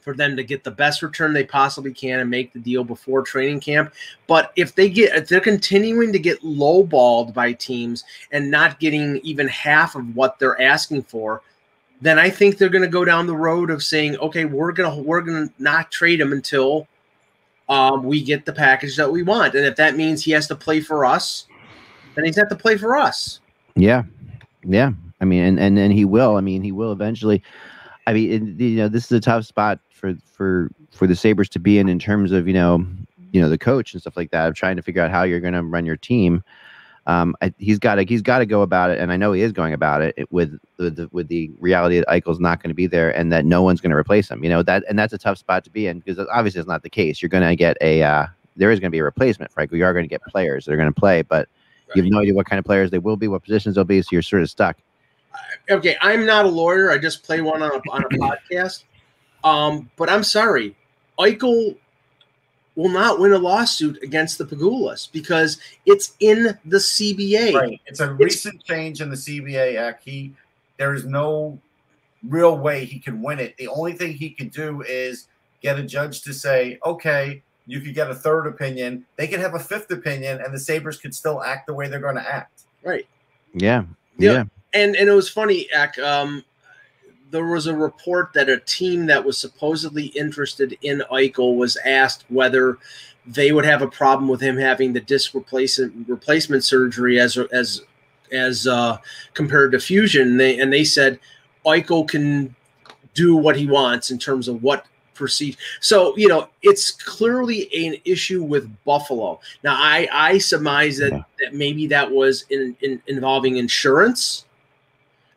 [0.00, 3.20] for them to get the best return they possibly can and make the deal before
[3.20, 3.92] training camp.
[4.26, 9.18] But if they get if they're continuing to get lowballed by teams and not getting
[9.18, 11.42] even half of what they're asking for,
[12.00, 14.96] then I think they're going to go down the road of saying, okay, we're gonna
[14.96, 16.88] we're gonna not trade him until
[17.68, 19.54] um, we get the package that we want.
[19.54, 21.46] And if that means he has to play for us,
[22.14, 23.40] then he's have to play for us.
[23.76, 24.02] Yeah,
[24.64, 24.92] yeah.
[25.20, 26.36] I mean, and and and he will.
[26.36, 27.42] I mean, he will eventually.
[28.06, 31.48] I mean, it, you know, this is a tough spot for for for the Sabres
[31.50, 32.84] to be in in terms of you know
[33.32, 35.40] you know the coach and stuff like that of trying to figure out how you're
[35.40, 36.42] going to run your team.
[37.06, 39.42] Um, I, he's got to he's got to go about it, and I know he
[39.42, 42.74] is going about it with with the, with the reality that Eichel's not going to
[42.74, 44.44] be there, and that no one's going to replace him.
[44.44, 46.82] You know that, and that's a tough spot to be in because obviously it's not
[46.82, 47.22] the case.
[47.22, 49.50] You're going to get a uh, there is going to be a replacement.
[49.50, 51.48] Frankly, We are going to get players that are going to play, but
[51.88, 51.96] right.
[51.96, 54.00] you have no idea what kind of players they will be, what positions they'll be,
[54.02, 54.76] so you're sort of stuck.
[55.70, 56.90] Okay, I'm not a lawyer.
[56.90, 58.08] I just play one on a, on a
[58.50, 58.84] podcast.
[59.44, 60.76] Um, but I'm sorry,
[61.18, 61.76] Eichel
[62.74, 67.54] will not win a lawsuit against the Pegulas because it's in the CBA.
[67.54, 67.80] Right.
[67.86, 70.04] It's a recent it's, change in the CBA Act.
[70.04, 70.32] He
[70.78, 71.58] there is no
[72.28, 73.56] real way he can win it.
[73.56, 75.28] The only thing he can do is
[75.60, 79.04] get a judge to say, okay, you could get a third opinion.
[79.16, 82.00] They could have a fifth opinion, and the Sabres could still act the way they're
[82.00, 82.62] going to act.
[82.82, 83.06] Right.
[83.54, 83.84] Yeah.
[84.18, 84.32] Yeah.
[84.32, 84.44] yeah.
[84.74, 85.98] And and it was funny, Eck.
[85.98, 86.44] Um,
[87.30, 92.24] there was a report that a team that was supposedly interested in Eichel was asked
[92.28, 92.78] whether
[93.26, 97.82] they would have a problem with him having the disc replacement replacement surgery as as
[98.32, 98.98] as uh,
[99.34, 100.28] compared to fusion.
[100.28, 101.18] And they and they said
[101.66, 102.54] Eichel can
[103.14, 105.56] do what he wants in terms of what proceed.
[105.80, 109.40] So you know it's clearly an issue with Buffalo.
[109.62, 111.22] Now I I surmise that, yeah.
[111.40, 114.44] that maybe that was in, in involving insurance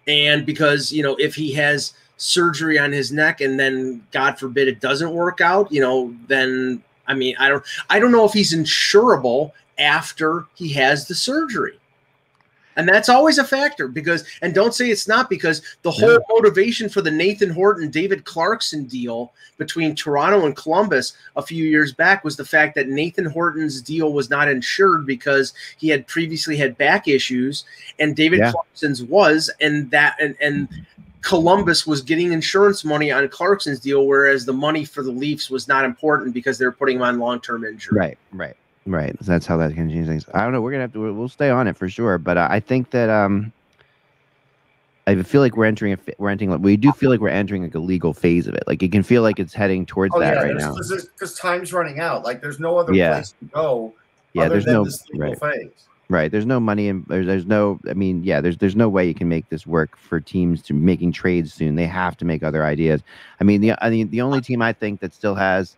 [0.08, 4.68] and because you know if he has surgery on his neck and then god forbid
[4.68, 8.32] it doesn't work out you know then i mean i don't i don't know if
[8.32, 11.78] he's insurable after he has the surgery
[12.76, 16.18] and that's always a factor because, and don't say it's not because the whole yeah.
[16.30, 21.94] motivation for the Nathan Horton, David Clarkson deal between Toronto and Columbus a few years
[21.94, 26.58] back was the fact that Nathan Horton's deal was not insured because he had previously
[26.58, 27.64] had back issues
[28.00, 28.52] and David yeah.
[28.52, 30.68] Clarkson's was, and that, and, and,
[31.22, 35.68] Columbus was getting insurance money on Clarkson's deal, whereas the money for the Leafs was
[35.68, 37.98] not important because they were putting him on long term injury.
[37.98, 38.56] Right, right.
[38.86, 39.16] Right.
[39.22, 40.26] That's how that can change things.
[40.34, 40.62] I don't know.
[40.62, 41.14] We're gonna have to.
[41.14, 42.18] We'll stay on it for sure.
[42.18, 43.52] But uh, I think that um,
[45.08, 47.64] I feel like we're entering a we're entering Like, we do feel like we're entering
[47.64, 48.64] like a legal phase of it.
[48.66, 50.74] Like it can feel like it's heading towards oh, that yeah, right now.
[50.74, 52.24] Because time's running out.
[52.24, 53.14] Like there's no other yeah.
[53.14, 53.94] place to go.
[54.34, 54.50] Yeah.
[54.50, 55.40] There's no right.
[55.40, 55.70] phase.
[56.10, 56.32] Right.
[56.32, 59.14] There's no money and there's, there's no I mean, yeah, there's there's no way you
[59.14, 61.76] can make this work for teams to making trades soon.
[61.76, 63.02] They have to make other ideas.
[63.40, 65.76] I mean, the I mean the only team I think that still has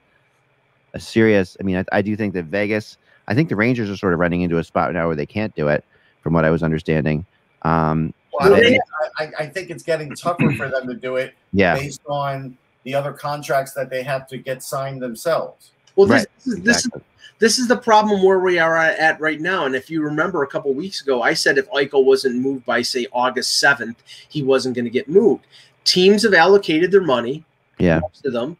[0.98, 3.98] a serious I mean, I, I do think that Vegas, I think the Rangers are
[3.98, 5.84] sort of running into a spot now where they can't do it,
[6.22, 7.26] from what I was understanding.
[7.62, 8.82] Um Well, I, they- mean,
[9.20, 11.76] I, I think it's getting tougher for them to do it yeah.
[11.76, 15.72] based on the other contracts that they have to get signed themselves.
[15.96, 16.92] Well, this, Right, this, is, this, is,
[17.40, 19.66] this is the problem where we are at right now.
[19.66, 22.82] And if you remember a couple weeks ago, I said if Eichel wasn't moved by,
[22.84, 23.96] say, August 7th,
[24.30, 25.46] he wasn't going to get moved.
[25.84, 27.44] Teams have allocated their money,
[27.80, 28.00] Yeah.
[28.00, 28.56] most of them.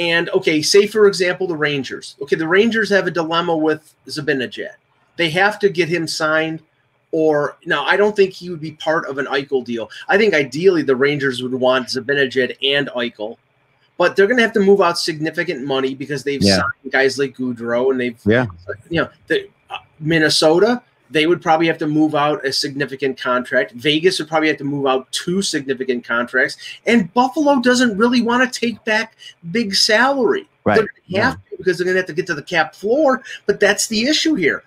[0.00, 2.16] And okay, say for example, the Rangers.
[2.22, 4.72] Okay, the Rangers have a dilemma with Zibanejad.
[5.16, 6.62] They have to get him signed,
[7.12, 9.90] or now I don't think he would be part of an Eichel deal.
[10.08, 13.36] I think ideally the Rangers would want Zibanejad and Eichel,
[13.98, 16.56] but they're going to have to move out significant money because they've Yeah.
[16.56, 18.46] signed guys like Goodrow and they've Yeah.
[18.88, 20.82] you know the uh, Minnesota.
[21.10, 23.72] They would probably have to move out a significant contract.
[23.72, 28.50] Vegas would probably have to move out two significant contracts, and Buffalo doesn't really want
[28.50, 29.16] to take back
[29.50, 30.48] big salary.
[30.64, 30.76] Right.
[30.76, 32.74] They're going to have to because they're going to have to get to the cap
[32.74, 33.22] floor.
[33.46, 34.62] But that's the issue here.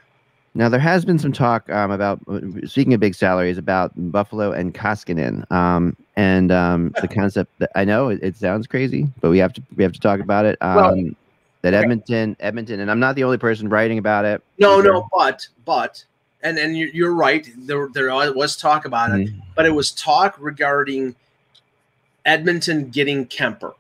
[0.56, 2.20] Now there has been some talk um, about
[2.66, 7.86] speaking of big salaries about Buffalo and Koskinen, um, and um, the concept that I
[7.86, 10.58] know it, it sounds crazy, but we have to we have to talk about it.
[10.62, 11.10] Um, Well,
[11.64, 11.82] that okay.
[11.82, 14.44] Edmonton, Edmonton, and I'm not the only person writing about it.
[14.60, 14.92] No, either.
[14.92, 16.04] no, but but
[16.44, 17.48] and and you're, you're right.
[17.58, 19.42] There there was talk about it, Mhm.
[19.56, 21.16] but it was talk regarding
[22.26, 23.74] Edmonton getting Kuemper.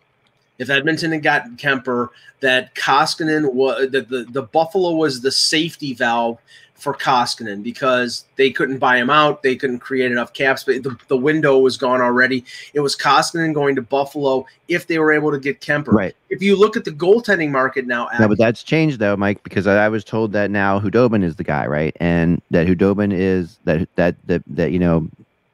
[0.57, 2.09] If Edmonton had gotten Kuemper,
[2.41, 6.39] that Koskinen was that the, the Buffalo was the safety valve
[6.83, 10.97] for Koskinen because they couldn't buy him out, they couldn't create enough caps, but the,
[11.07, 12.43] the window was gone already.
[12.73, 15.93] It was Koskinen going to Buffalo if they were able to get Kuemper.
[15.93, 16.15] Right.
[16.29, 19.65] If you look at the goaltending market now, No, but that's changed though, Mike, because
[19.65, 21.95] I, I was told that now Khudobin is the guy, right?
[22.01, 25.07] And that Khudobin is that that that that you know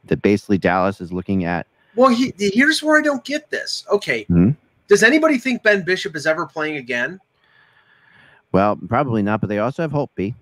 [0.06, 1.68] that basically Dallas is looking at.
[1.96, 3.86] Well, he, here's where I don't get this.
[3.92, 4.24] Okay.
[4.24, 4.52] Hmm?
[4.88, 7.20] Does anybody think Ben Bishop is ever playing again?
[8.52, 10.34] Well, probably not, but they also have Holtby,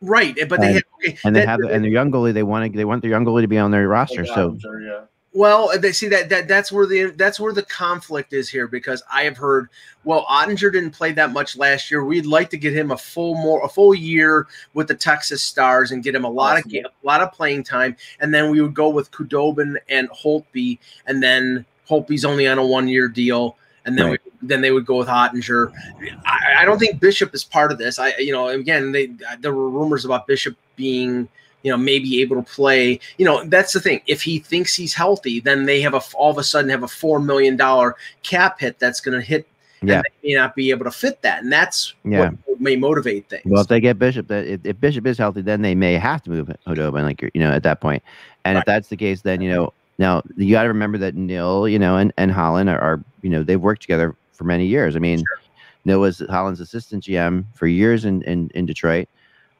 [0.00, 0.36] Right.
[0.38, 1.18] Eh, but they And- have, okay.
[1.24, 2.32] and they that- have and their young goalie.
[2.32, 4.24] They want to they want their young goalie to be on their roster.
[4.24, 5.00] So Sure, yeah.
[5.34, 9.02] well, they see that, that that's where the that's where the conflict is here because
[9.12, 9.68] I have heard
[10.04, 12.02] well Oettinger didn't play that much last year.
[12.04, 15.90] We'd like to get him a full more a full year with the Texas Stars
[15.90, 16.70] and get him a lot of Awesome.
[16.70, 20.78] ga- a lot of playing time, and then we would go with Khudobin and Holtby,
[21.06, 23.56] and then Holtby's only on a one year deal.
[23.86, 24.20] And then, Right.
[24.24, 25.72] we, then they would go with Oettinger.
[26.26, 27.98] I, I don't think Bishop is part of this.
[27.98, 31.28] I, you know, again, they there were rumors about Bishop being,
[31.62, 33.00] you know, maybe able to play.
[33.16, 34.00] You know, that's the thing.
[34.06, 36.88] If he thinks he's healthy, then they have a all of a sudden have a
[36.88, 39.46] four million dollar cap hit that's going to hit.
[39.82, 39.94] Yeah.
[39.94, 42.32] and they may not be able to fit that, and that's Yeah.
[42.44, 43.44] what may motivate things.
[43.46, 46.22] Well, if they get Bishop, that if, if Bishop is healthy, then they may have
[46.24, 48.02] to move Khudobin, like you're- you know, at that point.
[48.44, 51.68] And if that's the case, then you know, now you got to remember that Nill,
[51.68, 54.96] you know, and and Holland are, are, you know, they've worked together for many years.
[54.96, 55.22] I mean,
[55.84, 59.08] Nill was Holland's assistant GM for years in in, in Detroit.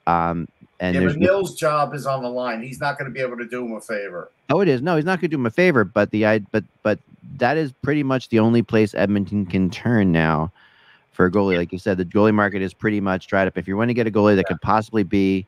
[0.06, 0.48] Um,
[0.80, 2.62] and yeah, Nill's job is on the line.
[2.62, 4.30] He's not going to be able to do him a favor.
[4.48, 6.38] oh, it is no, he's not going to do him a favor, but the I
[6.38, 6.98] but but
[7.36, 10.50] that is pretty much the only place Edmonton can turn now
[11.12, 11.58] for a goalie.
[11.58, 13.58] Like you said, the goalie market is pretty much dried up.
[13.58, 15.46] If you want to get a goalie that could possibly be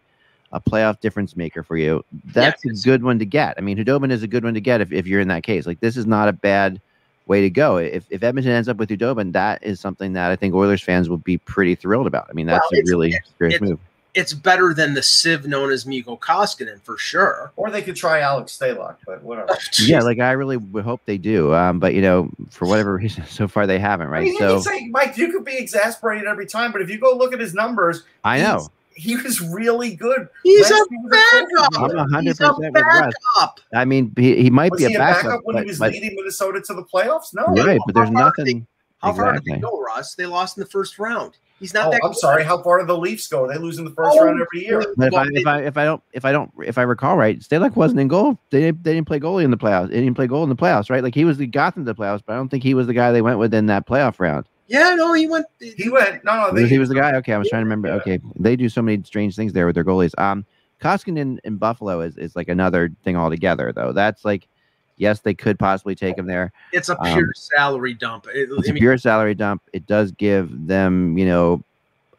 [0.53, 3.55] a playoff difference maker for you, that's it's- a good one to get.
[3.59, 5.67] I mean, Khudobin is a good one to get if, if you're in that case.
[5.67, 6.81] Like this is not a bad
[7.27, 7.77] way to go.
[7.79, 11.09] If if Edmonton ends up with Khudobin, that is something that I think Oilers fans
[11.09, 12.27] will be pretty thrilled about.
[12.29, 13.79] I mean, that's Well, a really it's- great move.
[14.15, 17.51] it's better than the sieve known as Mikko Koskinen for sure.
[17.57, 19.57] Or they could try Alex Stalock, but whatever.
[19.81, 21.55] Yeah, like I really would hope they do.
[21.55, 24.25] Um, but you know, for whatever reason, so far they haven't, I right?
[24.25, 26.99] mean, you So can say, Mike, you could be exasperated every time, but if you
[26.99, 28.69] go look at his numbers, I he's- know.
[28.96, 30.28] He was really good.
[30.42, 31.68] He's a Last year a backup.
[31.76, 31.98] I'm winner.
[32.11, 33.61] hundred He's a percent backup.
[33.74, 35.92] I mean, he, he might Was be he a backup, when but, he was but-
[35.92, 37.35] leading Minnesota to the playoffs?
[37.35, 37.46] No.
[37.64, 38.66] right, but there's How far did nothing.
[38.98, 39.52] How far did Exactly.
[39.55, 40.14] they go, Russ?
[40.14, 41.37] They lost in the first round.
[41.59, 42.00] He's not Oh, that.
[42.02, 42.18] I'm good.
[42.18, 42.44] sorry.
[42.44, 43.46] How far do the Leafs go?
[43.46, 44.85] They lose in the first Oh, round every year.
[44.96, 47.38] But if I if I if I don't if I don't if I recall right,
[47.38, 48.37] Stalock wasn't in goal.
[48.50, 49.90] They didn't, they didn't play goalie in the playoffs.
[49.90, 51.02] They didn't play goal in the playoffs, right?
[51.05, 52.88] Like he was the got them to the playoffs, but I don't think he was
[52.88, 54.46] the guy they went with in that playoff round.
[54.72, 55.46] Yeah, no, he went.
[55.61, 56.24] He went.
[56.24, 56.50] No, no.
[56.52, 57.14] They, he was the guy.
[57.16, 57.88] Okay, I was trying to remember.
[57.88, 57.94] Yeah.
[57.96, 60.18] Okay, they do so many strange things there with their goalies.
[60.18, 60.46] Um,
[60.80, 63.92] Koskinen in, in Buffalo is is like another thing altogether, though.
[63.92, 64.48] That's like,
[64.96, 66.52] yes, they could possibly take him there.
[66.72, 68.26] It's a Um, pure salary dump.
[68.35, 69.61] It- It's I a mean, pure salary dump.
[69.74, 71.62] It does give them, you know,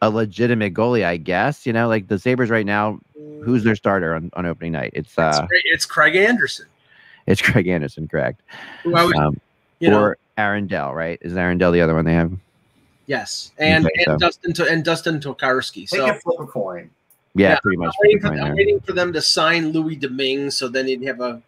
[0.03, 1.65] a legitimate goalie, I guess.
[1.65, 2.99] You know, like the Sabres right now.
[3.43, 4.91] Who's their starter on, on opening night?
[4.93, 5.63] It's It's, uh, great.
[5.65, 6.67] it's Craig Anderson.
[7.25, 8.41] it's Craig Anderson, correct?
[8.83, 9.39] Who I would, Um,
[9.79, 11.17] you know, or Aaron Dell, right?
[11.21, 12.31] Is Aaron Dell the other one they have?
[13.05, 15.89] yes, and Okay, and so- Dustin to, and Dustin Tokarski.
[15.89, 16.89] they So can flip a coin.
[17.35, 17.87] Yeah, Yeah, pretty much.
[17.87, 20.87] I'm waiting, for, the I'm point waiting for them to sign Louis Domingue, so then
[20.87, 21.41] you'd have a,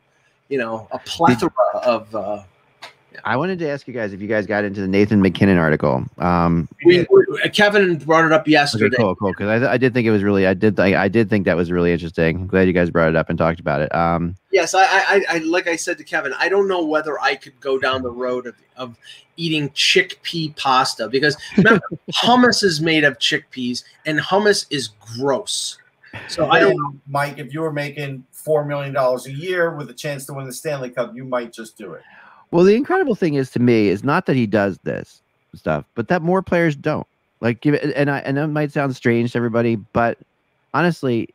[0.50, 1.50] you know, a plethora
[1.84, 2.13] of.
[2.15, 2.43] Uh,
[3.25, 6.05] I wanted to ask you guys if you guys got into the Nathan MacKinnon article.
[6.19, 8.95] Um, we, we- Kevin brought it up okay, yesterday.
[8.97, 9.31] cool, cool.
[9.31, 11.57] Because I, I did think it was really, I did, think I did think that
[11.57, 12.35] was really interesting.
[12.38, 13.93] I'm glad you guys brought it up and talked about it.
[13.95, 17.35] Um, Yes, I, I, I, like I said to Kevin, I don't know whether I
[17.35, 18.95] could go down the road of, of
[19.38, 21.83] eating chickpea pasta because remember,
[22.13, 25.77] hummus is made of chickpeas, and hummus is gross.
[26.29, 26.77] So I don't.
[26.77, 30.33] Then, Mike, if you were making four million dollars a year with a chance to
[30.33, 32.03] win the Stanley Cup, you might just do it.
[32.51, 35.21] Well, the incredible thing is to me is not that he does this
[35.53, 37.08] stuff, but that more players don't.
[37.41, 40.17] Like, give it, and I and that might sound strange to everybody, but
[40.73, 41.29] honestly,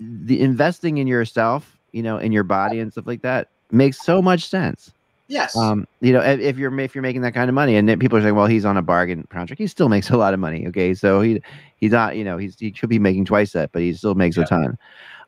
[0.00, 4.20] the investing in yourself, you know, in your body and stuff like that makes so
[4.20, 4.92] much sense.
[5.28, 5.56] Yes.
[5.56, 8.18] Um, you know, if, you're if you're making that kind of money, and then people
[8.18, 10.66] are saying, well, he's on a bargain contract, he still makes a lot of money.
[10.68, 11.40] Okay, so he
[11.78, 14.36] he's not, you know, he's he should be making twice that, but he still makes
[14.36, 14.78] a ton.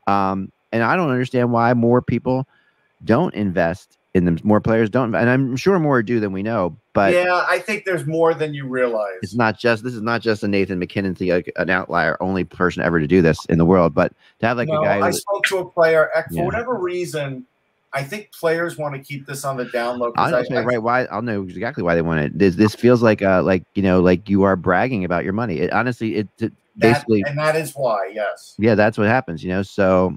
[0.06, 2.46] Um, and I don't understand why more people
[3.04, 4.38] don't invest in them.
[4.42, 6.76] More players don't, and I'm sure more do than we know.
[6.94, 9.18] But yeah, I think there's more than you realize.
[9.22, 12.42] it's not just this is not just a Nathan MacKinnon thing, like an outlier, only
[12.44, 13.94] person ever to do this in the world.
[13.94, 16.44] But to have like no, a guy, I who- spoke to a player for Yeah.
[16.44, 17.44] whatever reason.
[17.92, 20.12] I think players want to keep this on the down low.
[20.16, 22.38] I- I- right why I'll know exactly why they want it.
[22.38, 25.58] This this feels like uh like you know like you are bragging about your money.
[25.60, 28.10] It honestly it, it that- basically and that is why.
[28.14, 28.54] Yes.
[28.58, 29.62] yeah that's what happens you know.
[29.62, 30.14] So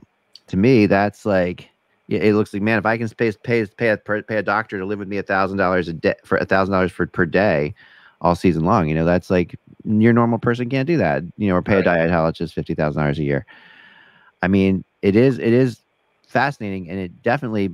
[0.47, 1.68] to me that's like
[2.17, 4.85] it looks like man if I can pay pay pay a pay a doctor to
[4.85, 7.73] live with me a thousand dollars a day for a thousand dollars for per day
[8.21, 11.55] all season long you know that's like your normal person can't do that you know
[11.55, 11.85] or pay Right.
[11.85, 13.45] a dietologist fifty thousand dollars a year.
[14.41, 15.81] I mean it is it is
[16.27, 17.69] fascinating and it definitely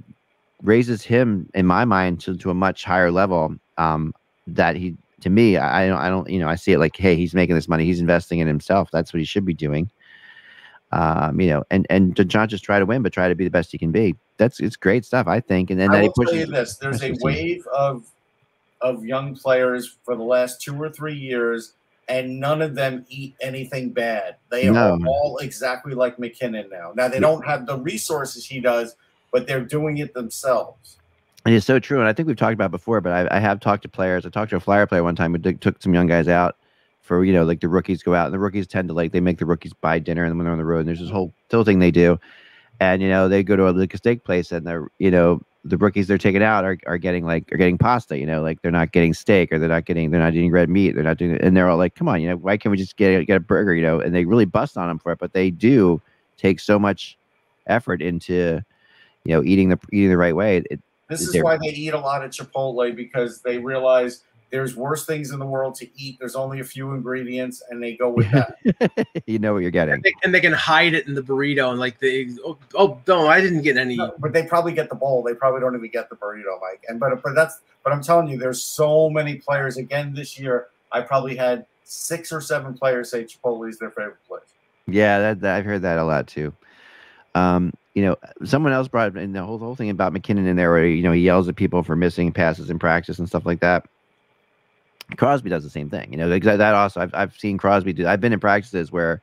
[0.64, 4.14] raises him in my mind to, to a much higher level um
[4.48, 6.96] that he to me I, I don't i don't you know i see it like
[6.96, 9.90] hey he's making this money he's investing in himself that's what he should be doing
[10.96, 13.44] um you know and and to not just try to win but try to be
[13.44, 16.04] the best he can be that's it's great stuff i think and then I that
[16.04, 17.34] he will tell you this: there's a pushes team.
[17.34, 18.06] wave of
[18.82, 21.74] of young players for the last two or three years,
[22.08, 24.36] and none of them eat anything bad.
[24.52, 24.94] They No.
[24.94, 26.92] are all exactly like MacKinnon now.
[26.96, 28.96] Now they don't have the resources he does,
[29.32, 30.98] but they're doing it themselves.
[31.46, 33.02] It is so true, and I think we've talked about it before.
[33.02, 34.26] But I, I have talked to players.
[34.26, 36.58] I talked to a flyer player one time who took some young guys out
[37.06, 39.20] for you know like the rookies go out, and the rookies tend to like they
[39.20, 41.34] make the rookies buy dinner, and when they're on the road, and there's this whole
[41.48, 42.20] still thing they do,
[42.80, 45.42] and you know they go to a, like a steak place, and they're you know
[45.66, 48.62] the rookies they're taking out are, are getting like are getting pasta, you know, like
[48.62, 51.18] they're not getting steak or they're not getting they're not eating red meat, they're not
[51.18, 53.26] doing and they're all like, come on, you know, why can't we just get a,
[53.26, 54.00] get a burger, you know?
[54.00, 56.00] And they really bust on them for it, but they do
[56.38, 57.18] take so much
[57.68, 58.62] effort into
[59.24, 60.64] you know eating the eating the right way.
[60.70, 64.22] It, This Is is why they eat a lot at Chipotle because they realize
[64.56, 66.18] there's worse things in the world to eat.
[66.18, 68.56] There's only a few ingredients, and they go with that.
[69.28, 69.96] you know what you're getting.
[69.96, 73.02] and, they, and they can hide it in the burrito and like they oh, oh
[73.06, 75.24] no I didn't get any No, but they probably get the bowl.
[75.24, 76.86] They probably don't even get the burrito, Mike.
[76.88, 79.76] And but but that's but I'm telling you, there's so many players.
[79.76, 84.26] Again, this year, I probably had six or seven players say Chipotle is their favorite
[84.26, 84.54] place.
[84.88, 86.54] Yeah, that, that I've heard that a lot too.
[87.36, 88.16] Um, you know,
[88.46, 91.12] someone else brought in the whole whole thing about MacKinnon in there, where you know
[91.12, 93.86] he yells at people for missing passes in practice and stuff like that.
[95.18, 96.28] Crosby does the same thing, you know.
[96.28, 98.08] like That that also, I've I've seen Crosby do.
[98.08, 99.22] I've been in practices where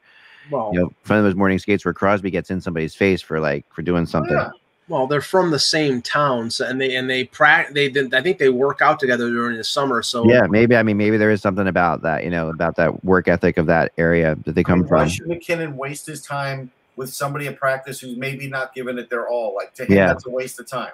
[0.51, 3.41] well, you know, front of those morning skates where Crosby gets in somebody's face for
[3.41, 4.37] like for doing oh, something.
[4.37, 4.51] Yeah.
[4.89, 8.21] well they're from the same town so, and they and they prac they did I
[8.21, 10.75] think they work out together during the summer so Yeah, maybe.
[10.77, 13.67] I mean, maybe there is something about that, you know, about that work ethic of
[13.67, 15.09] that area that they I come mean, why from.
[15.09, 19.29] should MacKinnon waste his time with somebody at practice who's maybe not giving it their
[19.29, 19.55] all?
[19.55, 20.09] Like to him, Yeah.
[20.09, 20.93] that's a waste of time.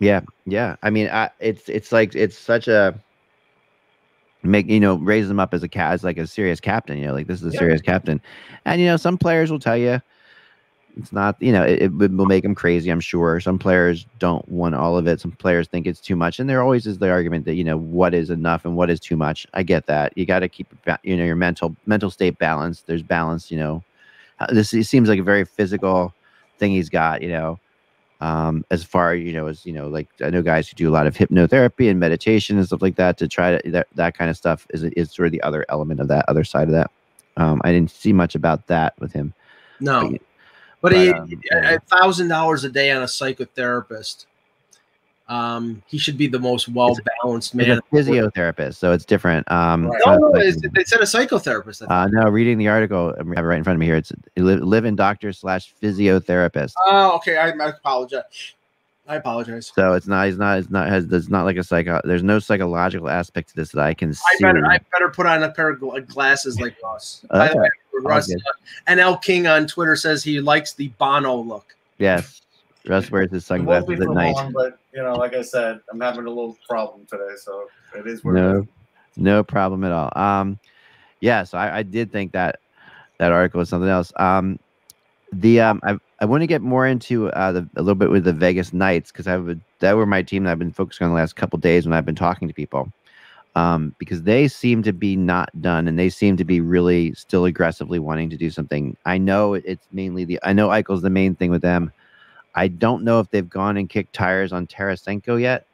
[0.00, 0.76] Yeah, yeah.
[0.82, 2.98] I mean, I, it's it's like it's such a
[4.42, 6.98] make you know raise them up as a cat as like a serious captain.
[6.98, 7.58] You know, like this is a Yeah.
[7.58, 8.20] serious captain,
[8.64, 10.00] and you know some players will tell you
[10.96, 11.36] it's not.
[11.40, 12.90] You know, it, it will make them crazy.
[12.90, 15.20] I'm sure some players don't want all of it.
[15.20, 17.78] Some players think it's too much, and there always is the argument that you know
[17.78, 19.46] what is enough and what is too much.
[19.54, 20.12] I get that.
[20.16, 20.68] You got to keep
[21.02, 22.86] you know your mental mental state balanced.
[22.86, 23.50] There's balance.
[23.50, 23.84] You know,
[24.40, 26.14] Uh, this seems like a very physical
[26.58, 27.22] thing he's got.
[27.22, 27.60] You know
[28.22, 30.94] um, as far you know as you know like i know guys who do a
[30.94, 34.30] lot of hypnotherapy and meditation and stuff like that to try to that, that kind
[34.30, 36.90] of stuff is is sort of the other element of that other side of that.
[37.36, 39.34] Um, i didn't see much about that with him.
[39.80, 40.10] No.
[40.10, 40.20] But-
[40.82, 44.26] but, but, um, a thousand dollars a day on a psychotherapist
[45.32, 49.86] um he should be the most well balanced man a physiotherapist so it's different um
[49.86, 49.96] Right.
[49.96, 53.44] it's no no it's, they said a psychotherapist uh, no reading the article i have
[53.44, 57.36] it right in front of me here it's live, in doctor slash physiotherapist Oh, okay.
[57.36, 58.52] I, I apologize.
[59.08, 59.72] I apologize.
[59.74, 60.26] So it's not.
[60.26, 60.58] He's not.
[60.58, 60.88] It's not.
[60.88, 61.06] Has.
[61.08, 62.00] There's not like a psycho.
[62.04, 64.22] There's no psychological aspect to this that I can see.
[64.24, 67.24] I better, I better put on a pair of glasses like Russ.
[67.30, 67.60] By the Okay.
[67.60, 67.68] way,
[68.02, 68.36] Russ uh,
[68.88, 71.74] NL King on Twitter says he likes the Bono look.
[71.98, 72.42] yes.
[72.88, 74.34] Russ wears his It won't be sunglasses at night.
[74.34, 77.66] long, but you know, like I said, I'm having a little problem today, so
[77.96, 78.66] it is what No,
[79.16, 80.12] no problem at all.
[80.16, 80.58] Um,
[81.20, 81.44] yeah.
[81.44, 82.58] So I, I did think that
[83.18, 84.12] that article was something else.
[84.16, 84.58] Um,
[85.32, 88.24] the um, I I want to get more into uh the a little bit with
[88.24, 91.10] the Vegas Knights because I would that were my team that I've been focusing on
[91.12, 92.92] the last couple days when I've been talking to people.
[93.54, 97.44] Um, because they seem to be not done and they seem to be really still
[97.44, 98.96] aggressively wanting to do something.
[99.04, 101.92] I know it's mainly the I know Eichel's the main thing with them.
[102.54, 105.66] I don't know if they've gone and kicked tires on Tarasenko yet.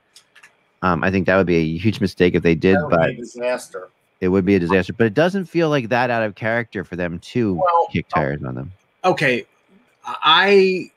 [0.82, 3.16] Um, I think that would be a huge mistake if they did, but be a
[3.16, 3.88] disaster.
[4.20, 4.92] it would be a disaster.
[4.92, 8.42] But it doesn't feel like that out of character for them to Well, kick tires
[8.44, 8.72] on them.
[9.04, 9.44] okay,
[10.04, 10.90] I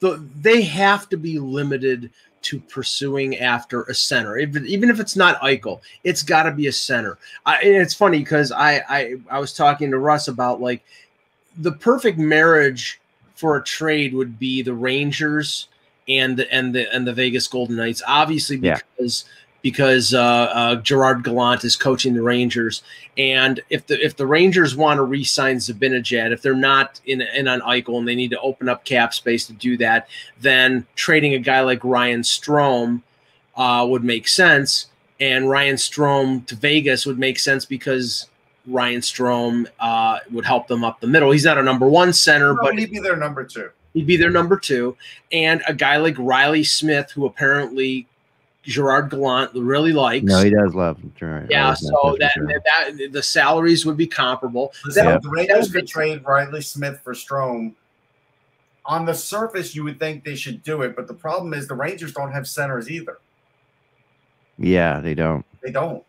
[0.00, 2.10] the, they have to be limited
[2.42, 6.68] to pursuing after a center, if, even if it's not Eichel, it's got to be
[6.68, 7.18] a center.
[7.44, 10.82] I, and it's funny because I, I I was talking to Russ about like
[11.58, 12.99] the perfect marriage
[13.40, 15.68] for a trade would be the Rangers
[16.06, 18.78] and the and the and the Vegas Golden Knights, obviously Yeah.
[18.96, 19.24] because
[19.62, 22.82] because uh, uh, Gerard Gallant is coaching the Rangers,
[23.18, 27.48] and if the if the Rangers want to re-sign Zibanejad, if they're not in in
[27.48, 30.08] on Eichel and they need to open up cap space to do that,
[30.40, 33.02] then trading a guy like Ryan Strome
[33.56, 34.86] uh, would make sense,
[35.18, 38.26] and Ryan Strome to Vegas would make sense because
[38.66, 41.30] Ryan Strome uh, would help them up the middle.
[41.30, 43.70] He's not a number one center, No, but he'd be their number two.
[43.94, 44.96] He'd be their number two.
[45.32, 48.06] And a guy like Riley Smith, who apparently
[48.62, 50.24] Gerard Gallant really likes.
[50.24, 51.48] No, he does love Gerard.
[51.50, 52.46] yeah, so that, sure.
[52.46, 54.72] that the salaries would be comparable.
[54.84, 57.74] Listen, That- if the that Rangers could trade Riley Smith for Strome.
[58.86, 61.74] On the surface, you would think they should do it, but the problem is the
[61.74, 63.18] Rangers don't have centers either.
[64.58, 65.44] yeah, they don't.
[65.62, 66.02] They don't.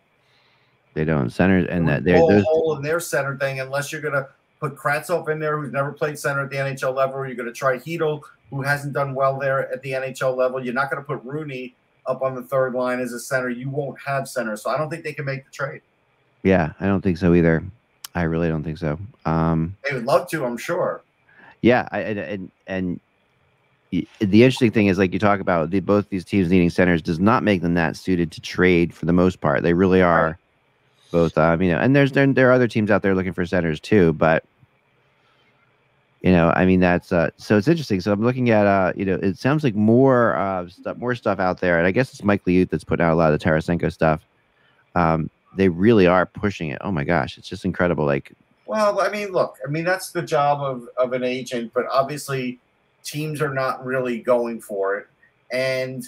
[0.94, 1.30] They don't.
[1.30, 2.44] Centers and that they're those.
[2.44, 4.28] hole in their center thing unless you're going to
[4.60, 7.16] put Kravtsov in there, who's never played center at the NHL level.
[7.18, 10.64] Or you're going to try Hedel, who hasn't done well there at the NHL level.
[10.64, 11.76] You're not going to put Rooney
[12.06, 13.50] up on the third line as a center.
[13.50, 15.82] You won't have center, so I don't think they can make the trade.
[16.44, 17.64] Yeah, I don't think so either.
[18.16, 19.00] I really don't think so.
[19.26, 21.02] Um, They would love to, I'm sure.
[21.62, 23.00] yeah, I, and and and
[23.92, 27.20] the interesting thing is, like you talk about, the, both these teams needing centers does
[27.20, 29.64] not make them that suited to trade for the most part.
[29.64, 30.38] They really are
[31.12, 31.38] both.
[31.38, 33.80] Um, you know, and there's there, there are other teams out there looking for centers
[33.80, 34.44] too, but
[36.22, 38.00] you know, I mean, that's uh, so it's interesting.
[38.00, 41.40] So I'm looking at, uh, you know, it sounds like more uh, stuff, more stuff
[41.40, 43.46] out there, and I guess it's Mike Liut that's putting out a lot of the
[43.46, 44.26] Tarasenko stuff.
[44.96, 46.78] Um, they really are pushing it.
[46.82, 48.06] Oh my gosh, it's just incredible.
[48.06, 48.34] Like,
[48.66, 52.60] Well, I mean, look, I mean, that's the job of, of an agent, but obviously
[53.04, 55.08] teams are not really going for it.
[55.52, 56.06] And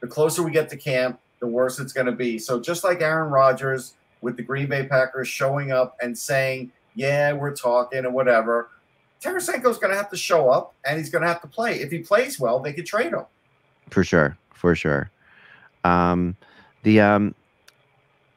[0.00, 2.38] the closer we get to camp, the worse it's going to be.
[2.38, 7.32] So just like Aaron Rodgers with the Green Bay Packers showing up and saying, yeah,
[7.32, 8.70] we're talking and whatever,
[9.22, 11.80] Tarasenko's going to have to show up and he's going to have to play.
[11.80, 13.24] If he plays well, they could trade him.
[13.90, 15.10] for sure, for sure.
[15.84, 16.36] Um,
[16.82, 17.34] the um,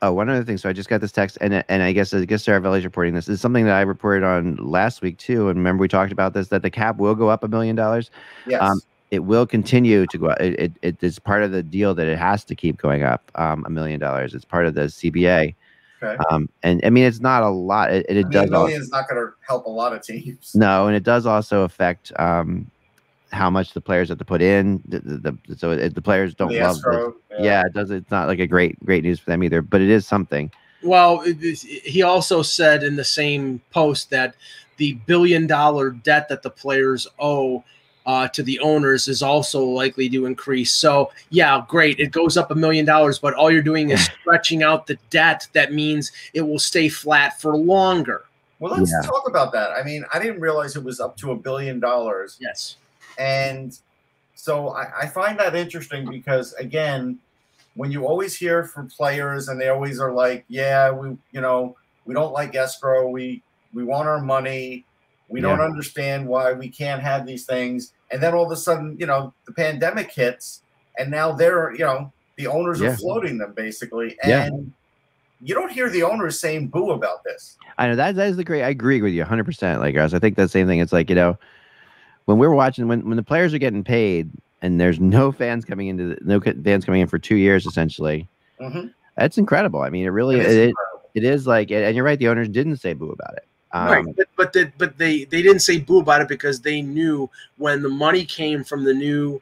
[0.01, 0.57] oh, one other thing.
[0.57, 3.25] So I just got this text, and and I guess I guess Seravalli's reporting this.
[3.25, 5.49] This is something that I reported on last week too.
[5.49, 8.11] And remember, we talked about this that the cap will go up a million dollars.
[8.47, 8.61] Yes.
[8.61, 10.39] Um, it will continue to go up.
[10.39, 13.31] It, it, it is part of the deal that it has to keep going up
[13.35, 14.35] um, a million dollars.
[14.35, 15.55] It's part of the CBA.
[16.01, 16.17] Okay.
[16.31, 17.91] Um, and I mean, it's not a lot.
[17.93, 18.51] It, it, I mean, a does.
[18.51, 20.53] al- million's not going to help a lot of teams.
[20.55, 22.69] no, and it does also affect um,
[23.31, 24.81] how much the players have to put in.
[24.87, 26.77] The, the, the, so it, the players don't The love.
[26.77, 27.63] escrow, yeah.
[27.65, 27.91] it does.
[27.91, 30.51] It's not like a great great news for them either, but it is something.
[30.81, 34.35] Well, it is- he also said in the same post that
[34.77, 37.63] the billion dollar debt that the players owe
[38.09, 40.71] uh, to the owners is also likely to increase.
[40.73, 41.99] So, yeah, great.
[41.99, 45.47] It goes up a million dollars, but all you're doing is stretching out the debt.
[45.53, 48.23] That means it will stay flat for longer.
[48.57, 49.07] Well, let's Yeah.
[49.07, 49.69] talk about that.
[49.79, 52.35] I mean, I didn't realize it was up to a billion dollars.
[52.41, 52.77] Yes.
[53.19, 53.77] And
[54.33, 57.19] so I, I find that interesting because again,
[57.75, 61.75] when you always hear from players and they always are like, Yeah, we you know,
[62.05, 64.83] we don't like escrow, we we want our money,
[65.27, 67.93] we don't understand why we can't have these things.
[68.11, 70.61] And then all of a sudden, you know, the pandemic hits
[70.97, 72.89] and now they're, you know, the owners Yeah.
[72.89, 74.17] are floating them basically.
[74.25, 74.45] Yeah.
[74.45, 74.71] And
[75.41, 77.57] you don't hear the owners saying boo about this.
[77.77, 78.63] I know that that is the great.
[78.63, 79.45] I agree with you 100.
[79.45, 80.79] percent Like guys, I think that same thing.
[80.79, 81.37] It's like you know,
[82.25, 84.29] when we're watching when when the players are getting paid
[84.61, 88.27] and there's no fans coming into the, no fans coming in for two years essentially.
[88.59, 88.93] Mhm.
[89.17, 89.81] That's incredible.
[89.81, 90.75] I mean, it really it, is it,
[91.15, 92.19] it is like, and you're right.
[92.19, 93.45] The owners didn't say boo about it.
[93.71, 94.15] Um, right.
[94.15, 97.83] But but, the, but they they didn't say boo about it because they knew when
[97.83, 99.41] the money came from the new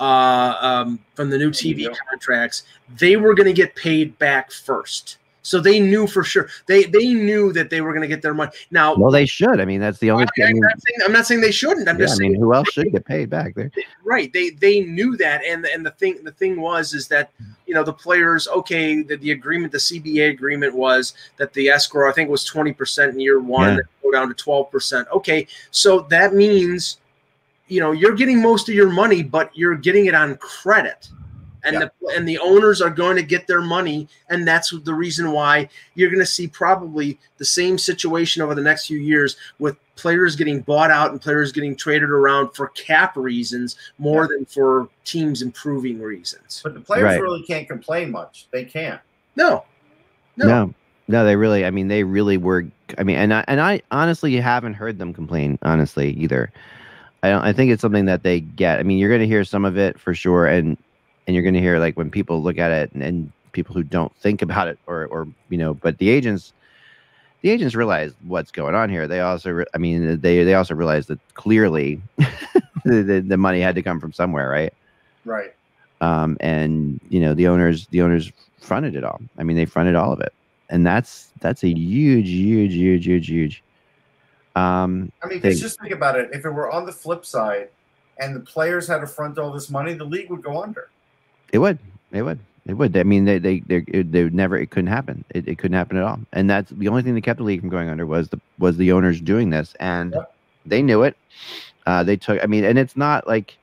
[0.00, 2.64] uh, um, from the new TV contracts,
[2.96, 5.18] they were going to get paid back first.
[5.42, 6.48] So they knew for sure.
[6.66, 8.52] They they knew that they were going to get their money.
[8.70, 9.60] Now, well, they should.
[9.60, 10.26] I mean, that's the only.
[10.38, 10.72] I, am not,
[11.04, 11.88] I'm not saying they shouldn't.
[11.88, 13.70] I'm yeah, just I mean, saying who else should get paid back there?
[14.04, 14.32] right.
[14.32, 17.30] They they knew that, and and the thing the thing was is that
[17.66, 18.48] you know the players.
[18.48, 22.72] Okay, the, the agreement, the CBA agreement was that the escrow I think was 20
[22.72, 23.82] percent in year one, Yeah.
[24.02, 25.08] go down to 12 percent.
[25.12, 26.98] Okay, so that means
[27.68, 31.08] you know you're getting most of your money, but you're getting it on credit.
[31.64, 35.32] And the and the owners are going to get their money, and that's the reason
[35.32, 39.76] why you're going to see probably the same situation over the next few years with
[39.96, 44.88] players getting bought out and players getting traded around for cap reasons more than for
[45.04, 46.60] teams improving reasons.
[46.64, 47.20] But the players Right.
[47.20, 48.46] really can't complain much.
[48.50, 49.00] They can't.
[49.36, 49.64] No,
[50.36, 50.74] no, No.
[51.08, 51.66] no, they really.
[51.66, 52.64] I mean, they really were.
[52.96, 55.58] I mean, and I and I honestly haven't heard them complain.
[55.62, 56.50] Honestly, either.
[57.22, 57.42] I don't.
[57.44, 58.80] I think it's something that they get.
[58.80, 60.78] I mean, you're going to hear some of it for sure, and
[61.30, 63.84] and you're going to hear like when people look at it and, and people who
[63.84, 66.52] don't think about it or or you know, but the agents.
[67.42, 69.08] The agents realize what's going on here.
[69.08, 72.02] They also, I mean, they they also realize that clearly,
[72.84, 74.74] the, the the money had to come from somewhere, right?
[75.24, 75.54] Right.
[76.00, 79.20] um, and you know the owners the owners fronted it all.
[79.38, 80.34] I mean, they fronted all of it,
[80.68, 83.62] and that's that's a huge, huge, huge, huge, huge.
[84.56, 86.30] Um, I mean, just think about it.
[86.34, 87.70] If it were on the flip side,
[88.18, 90.90] and the players had to front all this money, the league would go under.
[91.52, 91.78] It would,
[92.12, 92.96] it would, it would.
[92.96, 94.56] I mean, they they they they would never.
[94.58, 95.24] It couldn't happen.
[95.30, 96.20] It, it couldn't happen at all.
[96.32, 98.76] And that's the only thing that kept the league from going under was the was
[98.76, 100.34] the owners doing this, and Yep.
[100.66, 101.16] they knew it.
[101.86, 102.42] Uh, they took.
[102.42, 103.56] I mean, and it's not like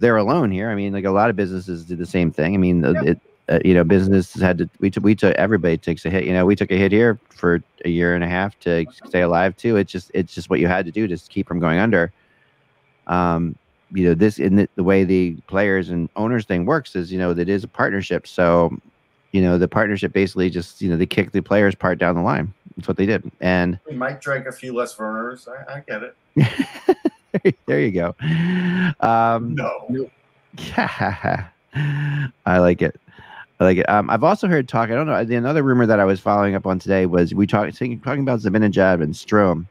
[0.00, 0.70] they're alone here.
[0.70, 2.54] I mean, like a lot of businesses did the same thing.
[2.54, 3.20] I mean, the it.
[3.50, 4.68] Uh, you know, business had to.
[4.78, 5.02] We took.
[5.04, 5.34] We took.
[5.36, 6.24] Everybody takes a hit.
[6.24, 9.22] You know, we took a hit here for a year and a half to stay
[9.22, 9.76] alive too.
[9.76, 10.10] It's just.
[10.12, 12.12] It's just what you had to do to keep from going under.
[13.06, 13.56] Um,
[13.92, 17.18] you know, this in the, the way the players and owners thing works is, you
[17.18, 18.26] know, that is a partnership.
[18.26, 18.76] So,
[19.32, 22.22] you know, the partnership basically just, you know, they kick the players part down the
[22.22, 22.52] line.
[22.76, 23.30] That's what they did.
[23.40, 25.48] And We might drink a few less Vernors.
[25.48, 27.56] I, I get it.
[27.66, 28.14] there you go.
[29.00, 30.10] Um, No.
[30.56, 31.48] Yeah,
[32.46, 33.00] I like it.
[33.60, 33.88] I like it.
[33.88, 34.90] Um, I've also heard talk.
[34.90, 35.14] I don't know.
[35.14, 38.40] Another rumor that I was following up on today was we talk, talking talking about
[38.40, 39.66] Zibanejad and Strome.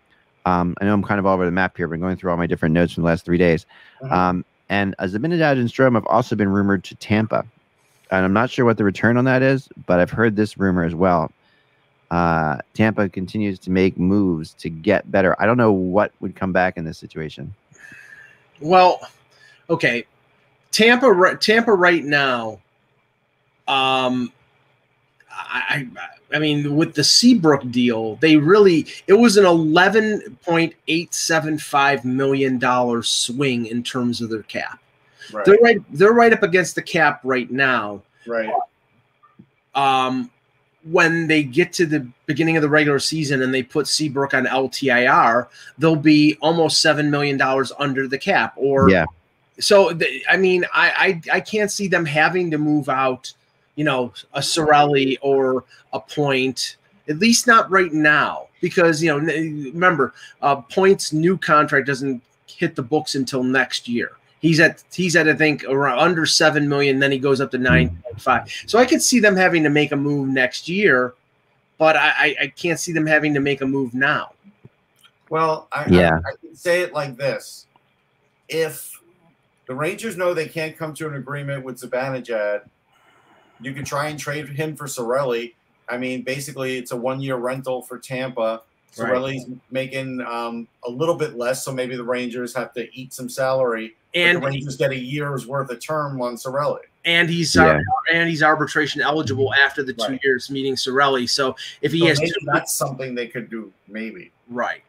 [0.47, 2.37] Um, I know I'm kind of all over the map here, but going through all
[2.37, 3.65] my different notes from the last three days.
[4.01, 4.11] Mhm.
[4.11, 7.45] Um, and Zibanejad and Strome have also been rumored to Tampa,
[8.11, 10.85] and I'm not sure what the return on that is, but I've heard this rumor
[10.85, 11.31] as well.
[12.11, 15.35] Uh, Tampa continues to make moves to get better.
[15.37, 17.53] I don't know what would come back in this situation.
[18.61, 19.01] Well,
[19.69, 20.05] okay.
[20.71, 22.59] Tampa, Tampa, right now.
[23.67, 24.31] Um,
[25.37, 30.73] I, I, I mean, with the Seabrook deal, they really it was an eleven point
[30.87, 34.79] eight seven five million dollar swing in terms of their cap.
[35.31, 35.45] Right.
[35.45, 35.77] They're right.
[35.91, 38.01] They're right up against the cap right now.
[38.25, 38.51] Right.
[39.75, 40.29] um,
[40.83, 44.45] when they get to the beginning of the regular season and they put Seabrook on
[44.45, 48.53] LTIR, they'll be almost seven million dollars under the cap.
[48.55, 49.05] Or Yeah.
[49.59, 53.33] so th- I mean, I, I I can't see them having to move out,
[53.77, 55.63] you know, a Cirelli or
[55.93, 56.75] a Point.
[57.07, 62.75] At least not right now, because you know, remember, uh, Point's new contract doesn't hit
[62.75, 64.11] the books until next year.
[64.41, 66.99] He's at he's at I think around under seven million.
[66.99, 68.63] Then he goes up to nine point five.
[68.65, 71.13] So I could see them having to make a move next year,
[71.77, 74.33] but I, I, I can't see them having to make a move now.
[75.29, 76.19] Well, I, Yeah.
[76.25, 77.67] I, I can say it like this:
[78.49, 79.01] If
[79.67, 82.61] the Rangers know they can't come to an agreement with Zibanejad,
[83.61, 85.53] you can try and trade him for Cirelli.
[85.89, 88.61] I mean, basically, it's a one-year rental for Tampa.
[88.97, 89.11] Right.
[89.13, 93.29] Cirelli's making um, a little bit less, so maybe the Rangers have to eat some
[93.29, 93.95] salary.
[94.13, 96.79] but And the Rangers get a year's worth of term on Cirelli.
[97.05, 97.77] and he's Yeah.
[97.77, 97.79] uh,
[98.13, 100.19] and he's arbitration eligible after the two Right.
[100.23, 101.29] years meeting Cirelli.
[101.29, 103.71] So if he So has maybe two, that's something they could do.
[103.87, 104.31] Maybe.
[104.49, 104.81] right,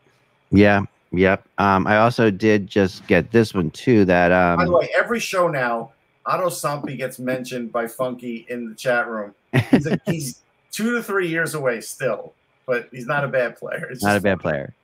[0.51, 0.81] Yeah.
[1.13, 1.45] Yep.
[1.59, 4.05] Um, I also did just get this one too.
[4.05, 5.93] That By the um, way, every show now,
[6.29, 9.35] Otto Sampi gets mentioned by Funky in the chat room.
[9.71, 12.35] He's, a, he's two to three years away still,
[12.67, 13.89] but he's not a bad player.
[13.91, 14.75] It's not a just- bad player.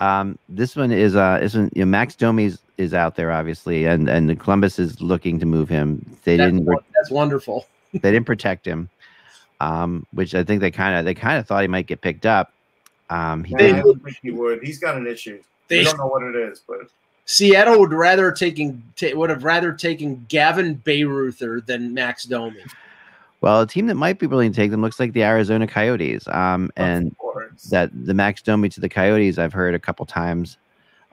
[0.00, 4.08] Um, this one is uh, isn't you know, Max Domi's is out there obviously, and
[4.08, 5.98] and Columbus is looking to move him.
[6.24, 6.66] They that's, didn't.
[6.94, 7.66] that's wonderful.
[7.92, 8.88] they didn't protect him,
[9.60, 12.24] um, which I think they kind of they kind of thought he might get picked
[12.24, 12.50] up.
[13.10, 14.62] Um, he Nah, They- I don't think he would.
[14.62, 15.42] He's got an issue.
[15.68, 16.78] They we don't know what it is, but
[17.30, 22.58] Seattle would rather taking ta- would have rather taken Gavin Bayreuther than Max Domi.
[23.40, 26.26] well, a team that might be willing to take them looks like the Arizona Coyotes.
[26.26, 27.14] Um, and
[27.70, 30.56] that the Max Domi to the Coyotes I've heard a couple times.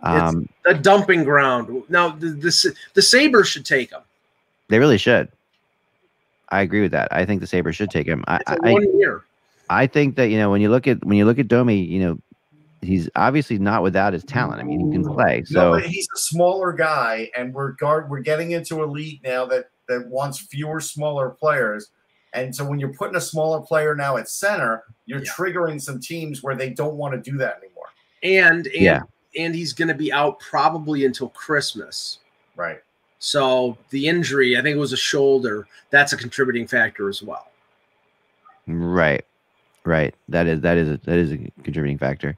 [0.02, 1.84] Um, the dumping ground.
[1.88, 4.02] Now the the, the Sabres should take him.
[4.70, 5.32] they really should.
[6.50, 7.10] I agree with that.
[7.12, 8.24] I think the Sabres should take him.
[8.28, 9.82] I, It's a I.
[9.84, 12.00] I think that you know when you look at when you look at Domi, you
[12.00, 12.18] know,
[12.82, 14.60] he's obviously not without his talent.
[14.62, 15.44] I mean, he can play.
[15.52, 18.10] No, So but he's a smaller guy, and we're guard.
[18.10, 21.92] We're getting into a league now that that wants fewer smaller players.
[22.34, 25.32] And so when you're putting a smaller player now at center, you're Yeah.
[25.32, 27.88] triggering some teams where they don't want to do that anymore.
[28.22, 29.02] And and Yeah.
[29.38, 32.20] and he's going to be out probably until Christmas.
[32.58, 32.80] Right.
[33.20, 35.68] So the injury, I think it was a shoulder.
[35.90, 37.48] That's a contributing factor as well.
[38.68, 39.24] Right,
[39.86, 40.14] right.
[40.28, 42.38] That is that is a, that is a contributing factor.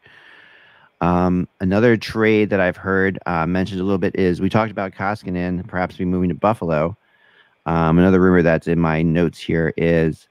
[1.02, 4.94] Um, another trade that I've heard uh, mentioned a little bit is we talked about
[4.94, 6.98] Koskinen perhaps be moving to Buffalo.
[7.66, 10.29] Um, another rumor that's in my notes here is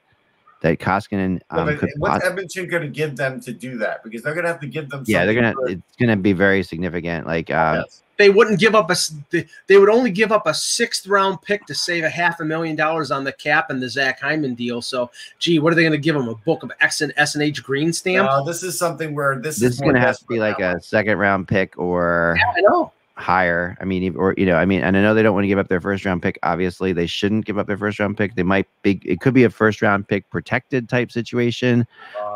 [0.61, 3.77] that Koskinen Well, um, then could what's poss- Edmonton going to give them to do
[3.77, 4.03] that?
[4.03, 5.03] Because they're going to have to give them.
[5.07, 8.01] yeah they're gonna it's gonna be very significant like uh, Yes.
[8.17, 8.97] They wouldn't give up a.
[9.29, 12.43] They, they would only give up a sixth round pick to save a half a
[12.43, 14.81] million dollars on the cap and the Zach Hyman deal.
[14.81, 16.27] So, gee, what are they going to give them?
[16.27, 18.27] A book of X and S and H green stamp?
[18.27, 20.75] No, this is something where this, this is more gonna have to be like now.
[20.75, 22.91] a second round pick or Yeah, I know.
[23.19, 23.75] Higher.
[23.81, 25.59] I mean, or you know, I mean, and I know they don't want to give
[25.59, 26.39] up their first round pick.
[26.41, 28.35] Obviously, they shouldn't give up their first round pick.
[28.35, 29.01] They might be.
[29.03, 31.85] It could be a first round pick protected type situation,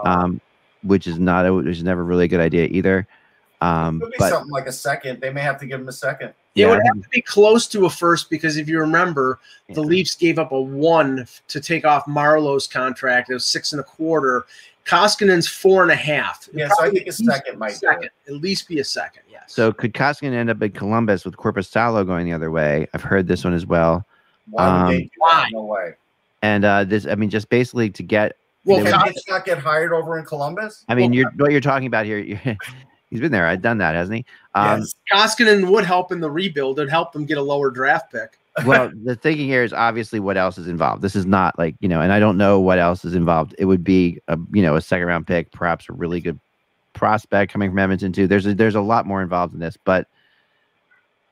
[0.04, 0.42] Um, um,
[0.84, 3.08] which is not a, which is never really a good idea either.
[3.62, 5.22] Um, could be but something like a second.
[5.22, 6.34] They may have to give him a second.
[6.54, 6.66] Yeah.
[6.66, 9.82] It yeah, would have to be close to a first because if you remember, the
[9.82, 9.88] yeah.
[9.88, 13.30] Leafs gave up a one to take off Marleau's contract.
[13.30, 14.46] It was six and a quarter.
[14.86, 16.50] Koskinen's four and a half.
[16.54, 18.12] Yeah, so I think a second might second, it.
[18.28, 19.24] at least be a second.
[19.30, 19.44] Yes.
[19.54, 22.88] So could Koskinen end up in Columbus with Korpisalo going the other way?
[22.94, 24.06] I've heard this one as well.
[24.50, 25.48] Why Um, why?
[25.54, 25.94] No way.
[26.42, 28.36] And uh, this, I mean, just basically to get.
[28.66, 30.84] well, they Can would- Kos- not get hired over in Columbus?
[30.90, 32.20] I mean, Well, you're what you're talking about here.
[33.10, 33.48] he's been there.
[33.48, 34.26] I've done that, hasn't he?
[34.54, 34.96] Um, yes.
[35.12, 36.80] Koskinen would help in the rebuild.
[36.80, 38.38] It'd help them get a lower draft pick.
[38.66, 41.02] Well, the thinking here is obviously what else is involved.
[41.02, 43.56] This is not like you know, and I don't know what else is involved.
[43.58, 46.40] It would be a you know a second round pick, perhaps a really good
[46.94, 48.28] prospect coming from Edmonton too.
[48.28, 50.08] There's a, there's a lot more involved in this, but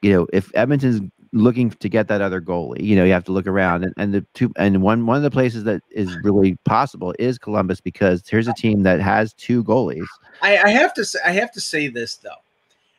[0.02, 1.02] you know, if Edmonton's
[1.32, 4.14] looking to get that other goalie, you know, you have to look around and, and
[4.14, 8.24] the two and one one of the places that is really possible is Columbus because
[8.28, 10.08] here's a team that has two goalies.
[10.42, 12.30] I, I have to say, I have to say this though,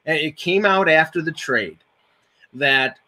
[0.07, 1.79] it came out after the trade
[2.55, 2.99] that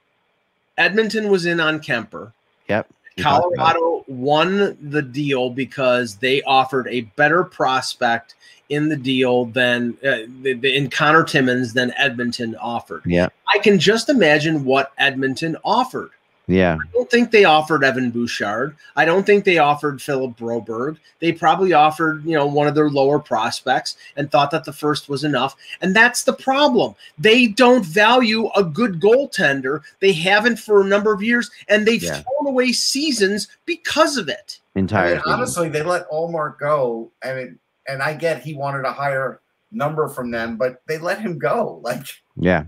[0.79, 2.33] Edmonton was in on Kuemper.
[2.69, 2.89] Yep.
[3.17, 3.79] we talked about it.
[3.79, 8.35] Colorado won the deal because they offered a better prospect
[8.71, 13.03] in the deal than uh, the, the- in Conor Timmins than Edmonton offered.
[13.05, 13.29] Yeah.
[13.55, 16.11] I can just imagine what Edmonton offered.
[16.47, 16.75] Yeah.
[16.75, 18.77] I don't think they offered Evan Bouchard.
[18.97, 20.99] I don't think they offered Philip Broberg.
[21.21, 25.09] They probably offered, you know, one of their lower prospects and thought that the first
[25.09, 25.57] was enough.
[25.81, 26.95] And that's the problem.
[27.19, 29.81] They don't value a good goaltender.
[30.01, 32.21] They haven't for a number of years, and they've Yeah.
[32.21, 34.61] thrown away seasons because of it.
[34.77, 34.89] I mean,
[35.27, 37.11] honestly, they let Ullmark go.
[37.23, 39.41] I mean, and I get he wanted a higher
[39.71, 41.81] number from them, but they let him go.
[41.83, 42.65] Like Yeah.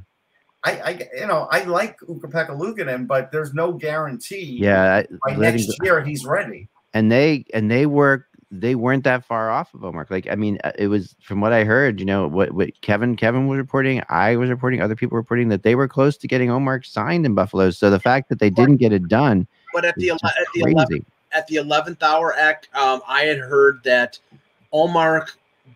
[0.66, 4.58] I, I you know, I like Ukko-Pekka Luukkonen, but there's no guarantee.
[4.60, 5.02] Yeah.
[5.24, 6.68] By I- letting next go- year, he's ready.
[6.92, 10.06] and they and they were they weren't that far off of Omar.
[10.10, 11.98] Like I mean, uh, it was from what I heard.
[12.00, 15.48] You know what what Kevin Kevin was reporting, I was reporting, other people were reporting
[15.48, 17.70] that they were close to getting Omar signed in Buffalo.
[17.70, 20.60] So the fact that they didn't get it done But at the ele- at the
[20.62, 24.18] 11th at the 11th hour act um, i had heard that
[24.72, 25.32] Ullmark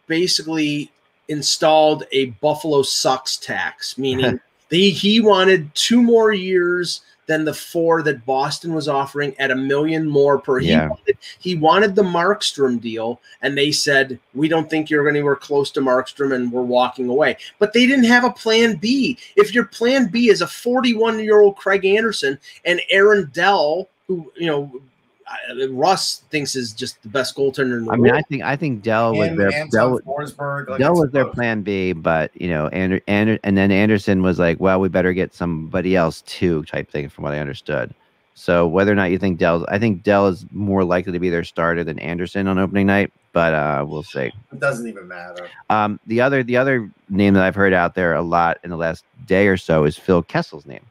[0.06, 0.90] basically
[1.28, 4.40] installed a buffalo sucks tax meaning
[4.70, 9.56] he, he wanted two more years than the four that boston was offering at a
[9.56, 14.68] million more per he, wanted, he wanted the markstrom deal and they said we don't
[14.68, 17.36] think you're anywhere close to markstrom and we're walking away.
[17.58, 19.16] But they didn't have a plan b.
[19.36, 24.32] If your plan b is a 41 year old craig anderson and aaron dell who
[24.36, 24.72] you know
[25.30, 28.24] I- Russ thinks is just the best goaltender in the I mean, I world.
[28.28, 31.92] think I think Dell was Him, their Dell, like, Dell it's was their plan B,
[31.92, 35.94] but you know, and and and then Anderson was like, well, we better get somebody
[35.96, 37.94] else too, type thing, from what I understood.
[38.34, 41.28] So whether or not you think Dell, I think Dell is more likely to be
[41.30, 44.32] their starter than Anderson on opening night, but uh, we'll see.
[44.52, 45.46] It doesn't even matter.
[45.68, 48.76] Um, the other the other name that I've heard out there a lot in the
[48.76, 50.84] last day or so is Phil Kessel's name.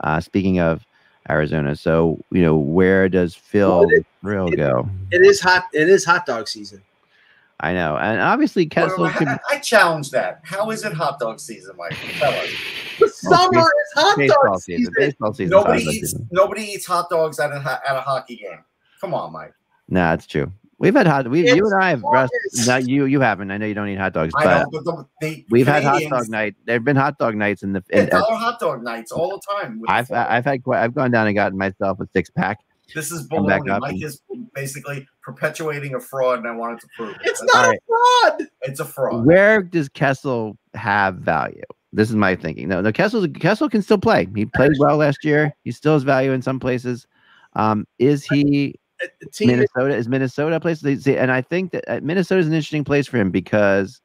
[0.00, 0.84] Uh, speaking of
[1.30, 4.88] Arizona, so you know where does Phil Well, it- Thrill it- go?
[5.10, 5.64] It is hot.
[5.72, 6.82] It is hot dog season.
[7.60, 10.40] I know, and obviously Kessel Well, could I, I challenge that.
[10.44, 11.96] How is it hot dog season, Mike?
[12.18, 12.48] Tell us.
[13.00, 14.78] The summer is hot baseball dog season.
[14.84, 14.94] season.
[14.96, 15.50] Baseball season.
[15.50, 16.00] Nobody baseball eats.
[16.12, 16.28] season.
[16.30, 17.56] Nobody eats hot dogs at a
[17.88, 18.60] at a hockey game.
[19.00, 19.54] Come on, Mike.
[19.88, 20.52] Nah, it's true.
[20.80, 21.28] We've had hot.
[21.28, 22.02] We, you and I have.
[22.02, 22.68] Russ, August.
[22.68, 23.06] not you.
[23.06, 23.50] You haven't.
[23.50, 25.82] I know you don't eat hot dogs, I but know, but the, the we've had
[25.82, 26.54] hot dog night.
[26.66, 27.82] There've been hot dog nights in the.
[27.90, 29.82] Yeah, In, dollar hot dog nights all the time.
[29.88, 30.14] I've food.
[30.16, 30.82] I've had quite.
[30.82, 32.60] I've gone down and gotten myself a six pack.
[32.94, 33.80] this is come baloney.
[33.80, 34.22] Mike and- is
[34.54, 37.16] basically perpetuating a fraud, and I wanted to prove it.
[37.24, 37.78] It's That's- not Alright.
[37.78, 38.48] a fraud.
[38.62, 39.26] It's a fraud.
[39.26, 41.62] Where does Kessel have value?
[41.92, 42.68] This is my thinking.
[42.68, 42.92] No, no.
[42.92, 44.28] Kessel Kessel can still play.
[44.34, 45.52] He played well last year.
[45.64, 47.06] He still has value in some places.
[47.54, 48.74] Um, is he A team
[49.40, 49.94] Minnesota?
[49.96, 50.80] Is Minnesota a place?
[50.80, 54.00] They see, and I think that uh, Minnesota is an interesting place for him because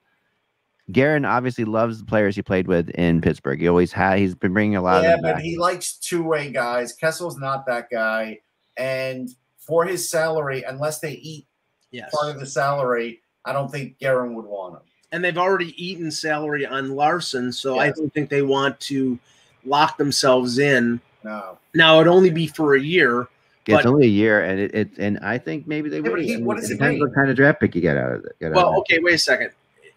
[0.92, 3.60] Guerin obviously loves the players he played with in Pittsburgh.
[3.60, 4.20] He always had.
[4.20, 5.44] He's been bringing a lot Yeah, of them but back.
[5.44, 6.94] he likes two-way guys.
[6.94, 8.40] Kessel's not that guy,
[8.78, 11.48] and for his salary, unless they eat
[11.92, 12.14] yes.
[12.14, 14.82] part of the salary, I don't think Guerin would want him.
[15.14, 19.18] and they've already eaten salary on Larsson, so I don't think they want to
[19.64, 21.00] lock themselves in.
[21.24, 21.58] No.
[21.74, 23.28] Now it'd only be for a year.
[23.68, 26.22] Yeah, it's only a year, and it, it and I think maybe they Yeah, would.
[26.22, 27.08] he- what does it it depends mean?
[27.08, 28.36] what kind of draft pick you get out of it.
[28.40, 29.52] Get Well, of okay, wait a second.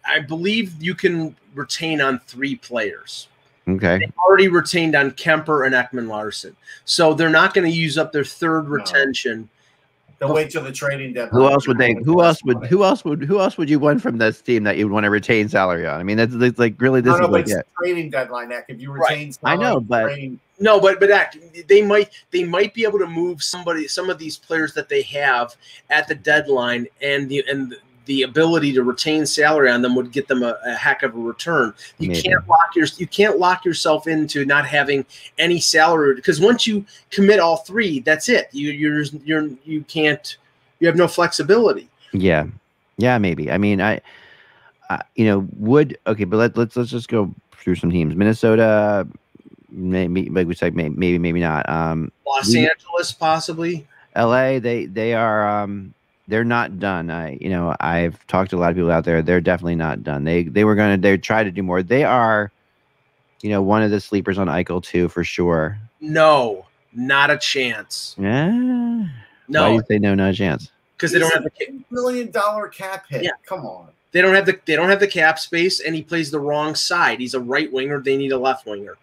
[0.05, 3.27] I believe you can retain on three players.
[3.65, 3.71] it.
[3.71, 4.09] okay.
[4.25, 6.55] Already retained on Kuemper and Ekman-Larsson,
[6.85, 8.69] so they're not going to use up their third No.
[8.69, 9.49] retention.
[10.19, 11.41] They'll wait till the trading deadline.
[11.41, 11.93] Who else would they?
[11.93, 12.65] Who else would?
[12.65, 13.23] Who else would?
[13.23, 15.99] Who else would you want from this team that you'd want to retain salary on?
[15.99, 17.67] I mean, that's, that's like really this No, no, is but like it's it.
[17.79, 18.65] trading deadline, Nick.
[18.67, 19.09] If you Right.
[19.11, 21.37] retain, I know, salary, but- trading- No, but but act,
[21.67, 25.03] they might they might be able to move somebody some of these players that they
[25.03, 25.55] have
[25.91, 27.75] at the deadline and the and
[28.07, 31.19] the ability to retain salary on them would get them a, a heck of a
[31.19, 31.73] return.
[31.99, 32.23] You Maybe.
[32.23, 35.05] can't lock your you can't lock yourself into not having
[35.37, 38.49] any salary because once you commit all three, that's it.
[38.51, 40.35] You you're you're you can't
[40.79, 41.87] you have no flexibility.
[42.13, 42.47] Yeah,
[42.97, 43.51] yeah, maybe.
[43.51, 44.01] I mean, I,
[44.89, 48.15] I you know, would okay, but let, let's let's just go through some teams.
[48.15, 49.07] Minnesota,
[49.69, 51.67] maybe like we said, maybe maybe, maybe not.
[51.69, 53.87] Um, Los We- Angeles possibly.
[54.15, 54.57] L.A.
[54.59, 55.93] They they are um
[56.27, 57.09] they're not done.
[57.09, 59.21] I you know I've talked to a lot of people out there.
[59.21, 60.23] They're definitely not done.
[60.23, 61.81] They they were gonna they try to do more.
[61.83, 62.51] They are,
[63.41, 65.77] you know, one of the sleepers on Eichel too for sure.
[66.01, 68.15] No, not a chance.
[68.19, 68.47] Yeah.
[68.51, 69.09] Why do
[69.47, 70.13] No, you say no?
[70.15, 70.71] Not a chance.
[70.95, 72.31] because they don't have the $10 million
[72.71, 73.23] cap hit.
[73.23, 73.31] Yeah.
[73.45, 73.87] Come on.
[74.11, 76.75] They don't have the they don't have the cap space, and he plays the wrong
[76.75, 77.19] side.
[77.19, 77.99] He's a right winger.
[77.99, 78.97] They need a left winger.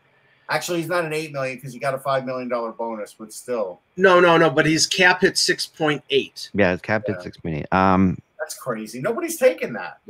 [0.50, 3.32] Actually, he's not an eight million because he got a five million dollar bonus, but
[3.32, 4.50] still, No, no, no.
[4.50, 6.50] But his cap hit six point eight.
[6.54, 7.14] Yeah, it's capped Yeah.
[7.16, 7.66] at six point eight.
[7.72, 9.00] Um, that's crazy.
[9.00, 10.00] Nobody's taking that.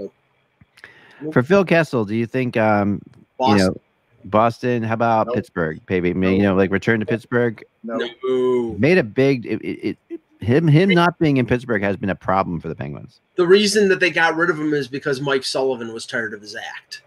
[1.32, 3.00] for Phil Kessel, do you think um
[3.38, 3.58] Boston.
[3.58, 3.80] you know
[4.24, 4.82] Boston?
[4.82, 5.36] How about Nope.
[5.36, 5.80] Pittsburgh?
[5.88, 7.62] Maybe you know like return to Pittsburgh.
[7.82, 7.96] No.
[8.24, 8.74] no.
[8.78, 12.14] Made a big it, it, it him him not being in Pittsburgh has been a
[12.14, 13.20] problem for the Penguins.
[13.36, 16.40] The reason that they got rid of him is because Mike Sullivan was tired of
[16.40, 17.02] his act.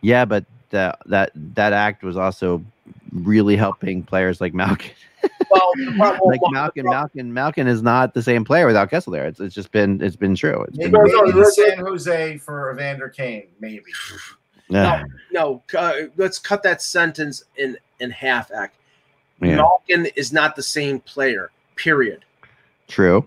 [0.00, 2.62] Yeah, but that that that act was also
[3.12, 4.90] really helping players like Malkin.
[5.50, 9.26] Well, the problem, like Malkin, Malkin, Malkin is not the same player without Kessel there.
[9.26, 10.62] It's, it's just been it's been true.
[10.64, 11.44] It's Maybe, been, No, no, maybe the.
[11.52, 13.48] San Jose for Evander Kane.
[13.60, 13.84] Maybe.
[14.74, 15.62] Ugh, no.
[15.76, 18.50] Uh, let's cut that sentence in in half.
[18.50, 18.76] Act.
[19.40, 21.50] yeah, Malkin is not the same player.
[21.76, 22.24] Period.
[22.88, 23.26] true,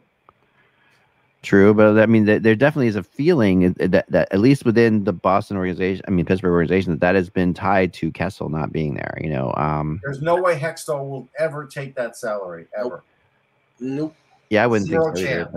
[1.46, 1.74] true.
[1.74, 5.14] But I mean, there, there definitely is a feeling that, that at least within the
[5.14, 8.96] Boston organization, I mean Pittsburgh organization, that that has been tied to Kessel not being
[8.96, 9.18] there.
[9.22, 13.04] You know, um, There's no way Hextall will ever take that salary ever.
[13.80, 14.16] Nope.
[14.50, 15.50] yeah, I wouldn't Zero think so either,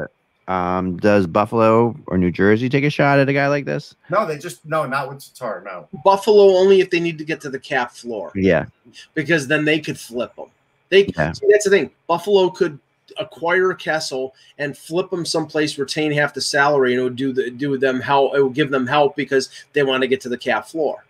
[0.46, 3.94] but, um, does Buffalo or New Jersey take a shot at a guy like this?
[4.10, 5.62] No, they just no, not with Tatar.
[5.64, 5.88] No.
[6.04, 8.32] Buffalo only if they need to get to the cap floor.
[8.34, 8.66] Yeah,
[9.14, 10.46] because then they could flip them.
[10.88, 11.32] They Yeah.
[11.32, 11.90] see, that's the thing.
[12.06, 12.78] Buffalo could
[13.18, 17.50] acquire Kessel and flip him someplace, retain half the salary, and it would do the
[17.50, 18.34] do them help.
[18.34, 21.04] It would give them help because they want to get to the cap floor.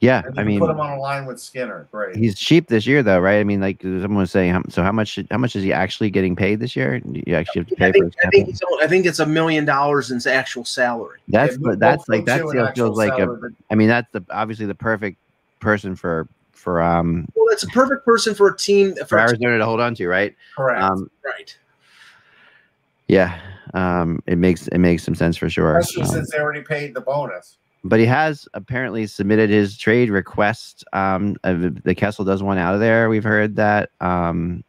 [0.00, 0.22] yeah.
[0.36, 1.86] I mean, put him on a line with Skinner.
[1.92, 2.16] Great.
[2.16, 5.18] he's cheap this year though right i mean like someone was saying so how much
[5.30, 7.92] how much is he actually getting paid this year you actually have to pay I
[7.92, 8.54] for think his I think, hit?
[8.54, 11.20] it's, I think it's a million dollars in his actual salary.
[11.28, 14.64] that's Yeah, that's like both that feels, like a but i mean that's the obviously
[14.66, 15.18] the perfect
[15.60, 16.26] person for
[16.60, 19.58] for um Well, that's a perfect person for a team for for a team, arizona
[19.58, 20.82] to hold on to right Correct.
[20.82, 21.56] um right.
[23.08, 23.40] yeah
[23.74, 26.94] um it makes it makes some sense for sure Especially Um, since they already paid
[26.94, 27.56] the bonus.
[27.84, 32.80] but he has apparently submitted his trade request um the kessel does want out of
[32.80, 34.62] there we've heard that um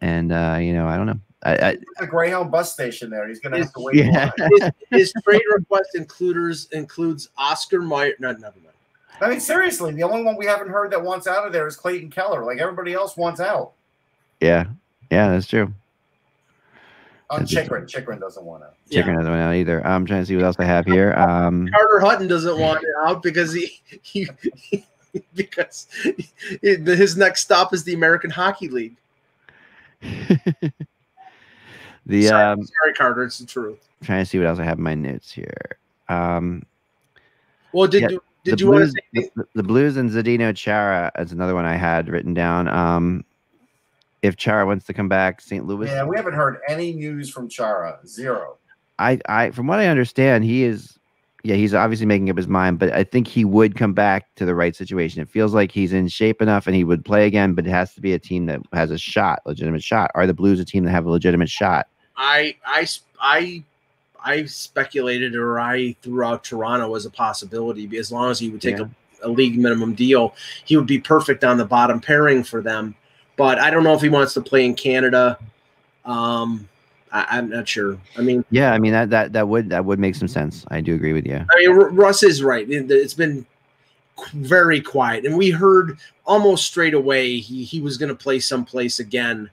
[0.00, 3.28] and uh you know i don't know I, I, The Greyhound bus station there.
[3.28, 3.94] He's gonna have to wait.
[3.96, 4.32] yeah.
[4.58, 8.14] His, his trade request includes includes Oscar Mayer.
[8.18, 8.65] No, never mind.
[9.20, 11.76] I mean, seriously, the only one we haven't heard that wants out of there is
[11.76, 12.44] Clayton Keller.
[12.44, 13.72] Like everybody else wants out.
[14.40, 14.64] yeah
[15.10, 15.72] yeah that's true
[17.30, 17.86] That's Chychrun.
[17.86, 18.74] Chychrun doesn't want out.
[18.88, 19.02] Yeah.
[19.02, 19.84] Doesn't want out either.
[19.86, 21.12] I'm trying to see what else I have here.
[21.14, 24.28] Um, Carter Hutton doesn't want it out because he, he,
[25.34, 26.28] because he-
[26.62, 28.96] his next stop is the American Hockey League.
[32.06, 33.24] The sorry, um, sorry, Carter.
[33.24, 33.78] It's the truth.
[34.04, 35.78] trying to see what else I have in my notes here.
[36.08, 36.62] Um,
[37.72, 39.30] Well, did Yeah, you did the you want to Blues, say?
[39.36, 42.68] the, the Blues and Zdeno Chara is another one I had written down.
[42.68, 43.24] Um,
[44.22, 45.66] if Chara wants to come back, St.
[45.66, 45.88] Louis.
[45.88, 47.98] Yeah, we haven't heard any news from Chara.
[48.06, 48.56] Zero.
[48.98, 50.98] I, I, from what I understand, he is,
[51.44, 54.44] yeah, he's obviously making up his mind, but I think he would come back to
[54.46, 55.20] the right situation.
[55.20, 57.92] It feels like he's in shape enough and he would play again, but it has
[57.94, 60.10] to be a team that has a shot, legitimate shot.
[60.14, 61.88] Are the Blues a team that have a legitimate shot?
[62.16, 63.62] I I s- I
[64.26, 68.60] I speculated or I threw out Toronto as a possibility as long as he would
[68.60, 68.86] take Yeah.
[69.22, 72.94] a, a league minimum deal, he would be perfect on the bottom pairing for them.
[73.36, 75.38] But I don't know if he wants to play in Canada.
[76.04, 76.68] Um,
[77.12, 77.98] I, I'm not sure.
[78.18, 80.64] I mean, Yeah, I mean that that that would that would make some sense.
[80.68, 81.36] I do agree with you.
[81.36, 82.68] I mean, R- Russ is right.
[82.68, 83.46] It- It's been
[84.32, 88.98] very quiet, and we heard almost straight away he he was going to play someplace
[88.98, 89.50] again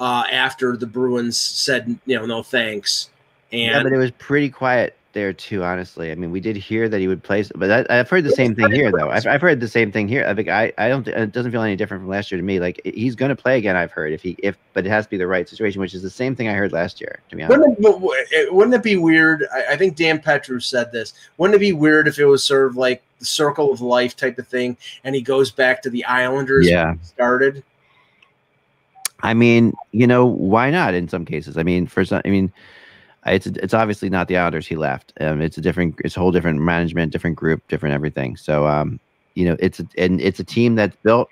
[0.00, 3.10] uh, after the Bruins said you know no thanks.
[3.50, 5.64] Yeah, but it was pretty quiet there too.
[5.64, 8.30] Honestly, I mean, we did hear that he would play, but I, I've heard the
[8.30, 9.08] same thing here, though.
[9.08, 10.26] I've, I've heard the same thing here.
[10.28, 11.08] I think I, I don't.
[11.08, 12.60] It doesn't feel any different from last year to me.
[12.60, 13.74] Like he's going to play again.
[13.74, 16.02] I've heard if he if, but it has to be the right situation, which is
[16.02, 17.20] the same thing I heard last year.
[17.30, 19.46] To be honest, Wouldn't it, w- w- it- wouldn't it be weird?
[19.52, 21.14] I, I think Dan Petru said this.
[21.38, 24.38] Wouldn't it be weird if it was sort of like the circle of life type
[24.38, 26.94] of thing, and he goes back to the Islanders Yeah.
[27.02, 27.64] started?
[29.20, 30.94] I mean, you know, why not?
[30.94, 32.52] In some cases, I mean, for some, I mean,
[33.30, 35.12] it's it's obviously not the Islanders he left.
[35.20, 38.36] Um, it's a different, it's a whole different management, different group, different everything.
[38.36, 39.00] So, um,
[39.34, 41.28] you know, it's a, and it's a team that's built,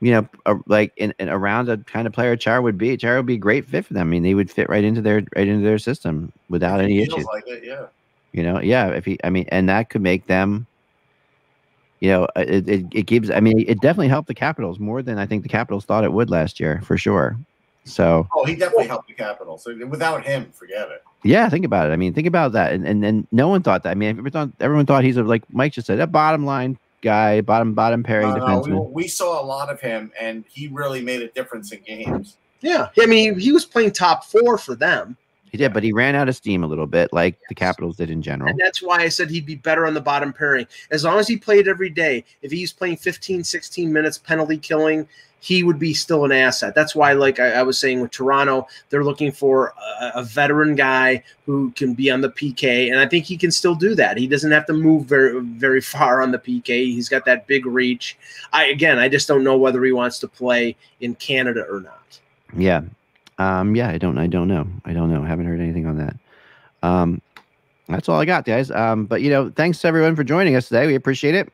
[0.00, 2.96] you know, a, like in, in around a kind of player Char would be.
[2.96, 4.08] Char would be a great fit for them.
[4.08, 7.24] I mean, they would fit right into their right into their system without any issues.
[7.24, 7.86] like it, yeah.
[8.32, 8.88] You know, yeah.
[8.88, 10.66] If he, I mean, and that could make them.
[12.00, 13.28] You know, it, it, it gives.
[13.28, 16.12] I mean, it definitely helped the Capitals more than I think the Capitals thought it
[16.12, 17.36] would last year, for sure.
[17.88, 19.64] So, Oh, he definitely helped the Capitals.
[19.64, 21.02] So without him, forget it.
[21.24, 21.92] Yeah, think about it.
[21.92, 22.72] I mean, think about that.
[22.72, 23.90] And and, and no one thought that.
[23.90, 26.78] I mean, everyone thought, everyone thought he's a like Mike just said, a bottom line
[27.02, 28.90] guy, bottom bottom pairing No, no, we, defenseman.
[28.92, 32.36] we saw a lot of him, and he really made a difference in games.
[32.60, 35.16] Yeah, I mean, he, he was playing top four for them.
[35.50, 38.10] He did, but he ran out of steam a little bit, like the Capitals did
[38.10, 38.50] in general.
[38.50, 40.66] And that's why I said he'd be better on the bottom pairing.
[40.90, 45.08] As long as he played every day, if he's playing 15, 16 minutes penalty killing,
[45.40, 46.74] he would be still an asset.
[46.74, 50.74] That's why, like I, I was saying with Toronto, they're looking for a, a veteran
[50.74, 52.90] guy who can be on the PK.
[52.90, 54.16] And I think he can still do that.
[54.16, 56.86] He doesn't have to move very, very far on the PK.
[56.86, 58.18] He's got that big reach.
[58.52, 62.18] I again, I just don't know whether he wants to play in Canada or not.
[62.56, 62.82] Yeah.
[63.38, 64.66] Um, yeah, I don't I don't know.
[64.84, 65.22] I don't know.
[65.22, 66.16] I haven't heard anything on that.
[66.82, 67.20] Um,
[67.88, 68.70] that's all I got, guys.
[68.70, 70.86] Um, but you know, thanks everyone for joining us today.
[70.86, 71.50] We appreciate it.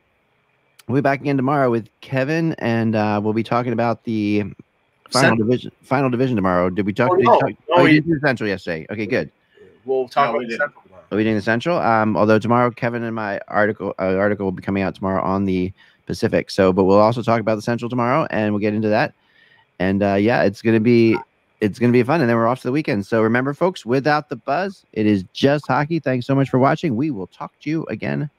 [0.87, 4.43] We'll be back again tomorrow with Kevin, and uh, we'll be talking about the
[5.09, 5.71] final Cent- division.
[5.81, 6.69] Final division tomorrow.
[6.69, 7.09] Did we talk?
[7.11, 7.39] Oh, did you no.
[7.39, 8.85] talk- No, oh, we- you did the Central yesterday.
[8.89, 9.31] Okay, good.
[9.85, 10.57] We'll talk No, about didn't.
[10.59, 11.03] Central tomorrow.
[11.11, 11.77] Are we doing the Central?
[11.77, 15.45] Um, although tomorrow, Kevin and my article uh, article will be coming out tomorrow on
[15.45, 15.71] the
[16.07, 16.49] Pacific.
[16.51, 19.13] So, but we'll also talk about the Central tomorrow, and we'll get into that.
[19.79, 21.17] And uh, yeah, it's gonna be
[21.65, 23.05] it's gonna be fun, and then we're off to the weekend.
[23.05, 25.99] So remember, folks, without the buzz, it is just hockey.
[25.99, 26.95] Thanks so much for watching.
[26.95, 28.29] We will talk to you again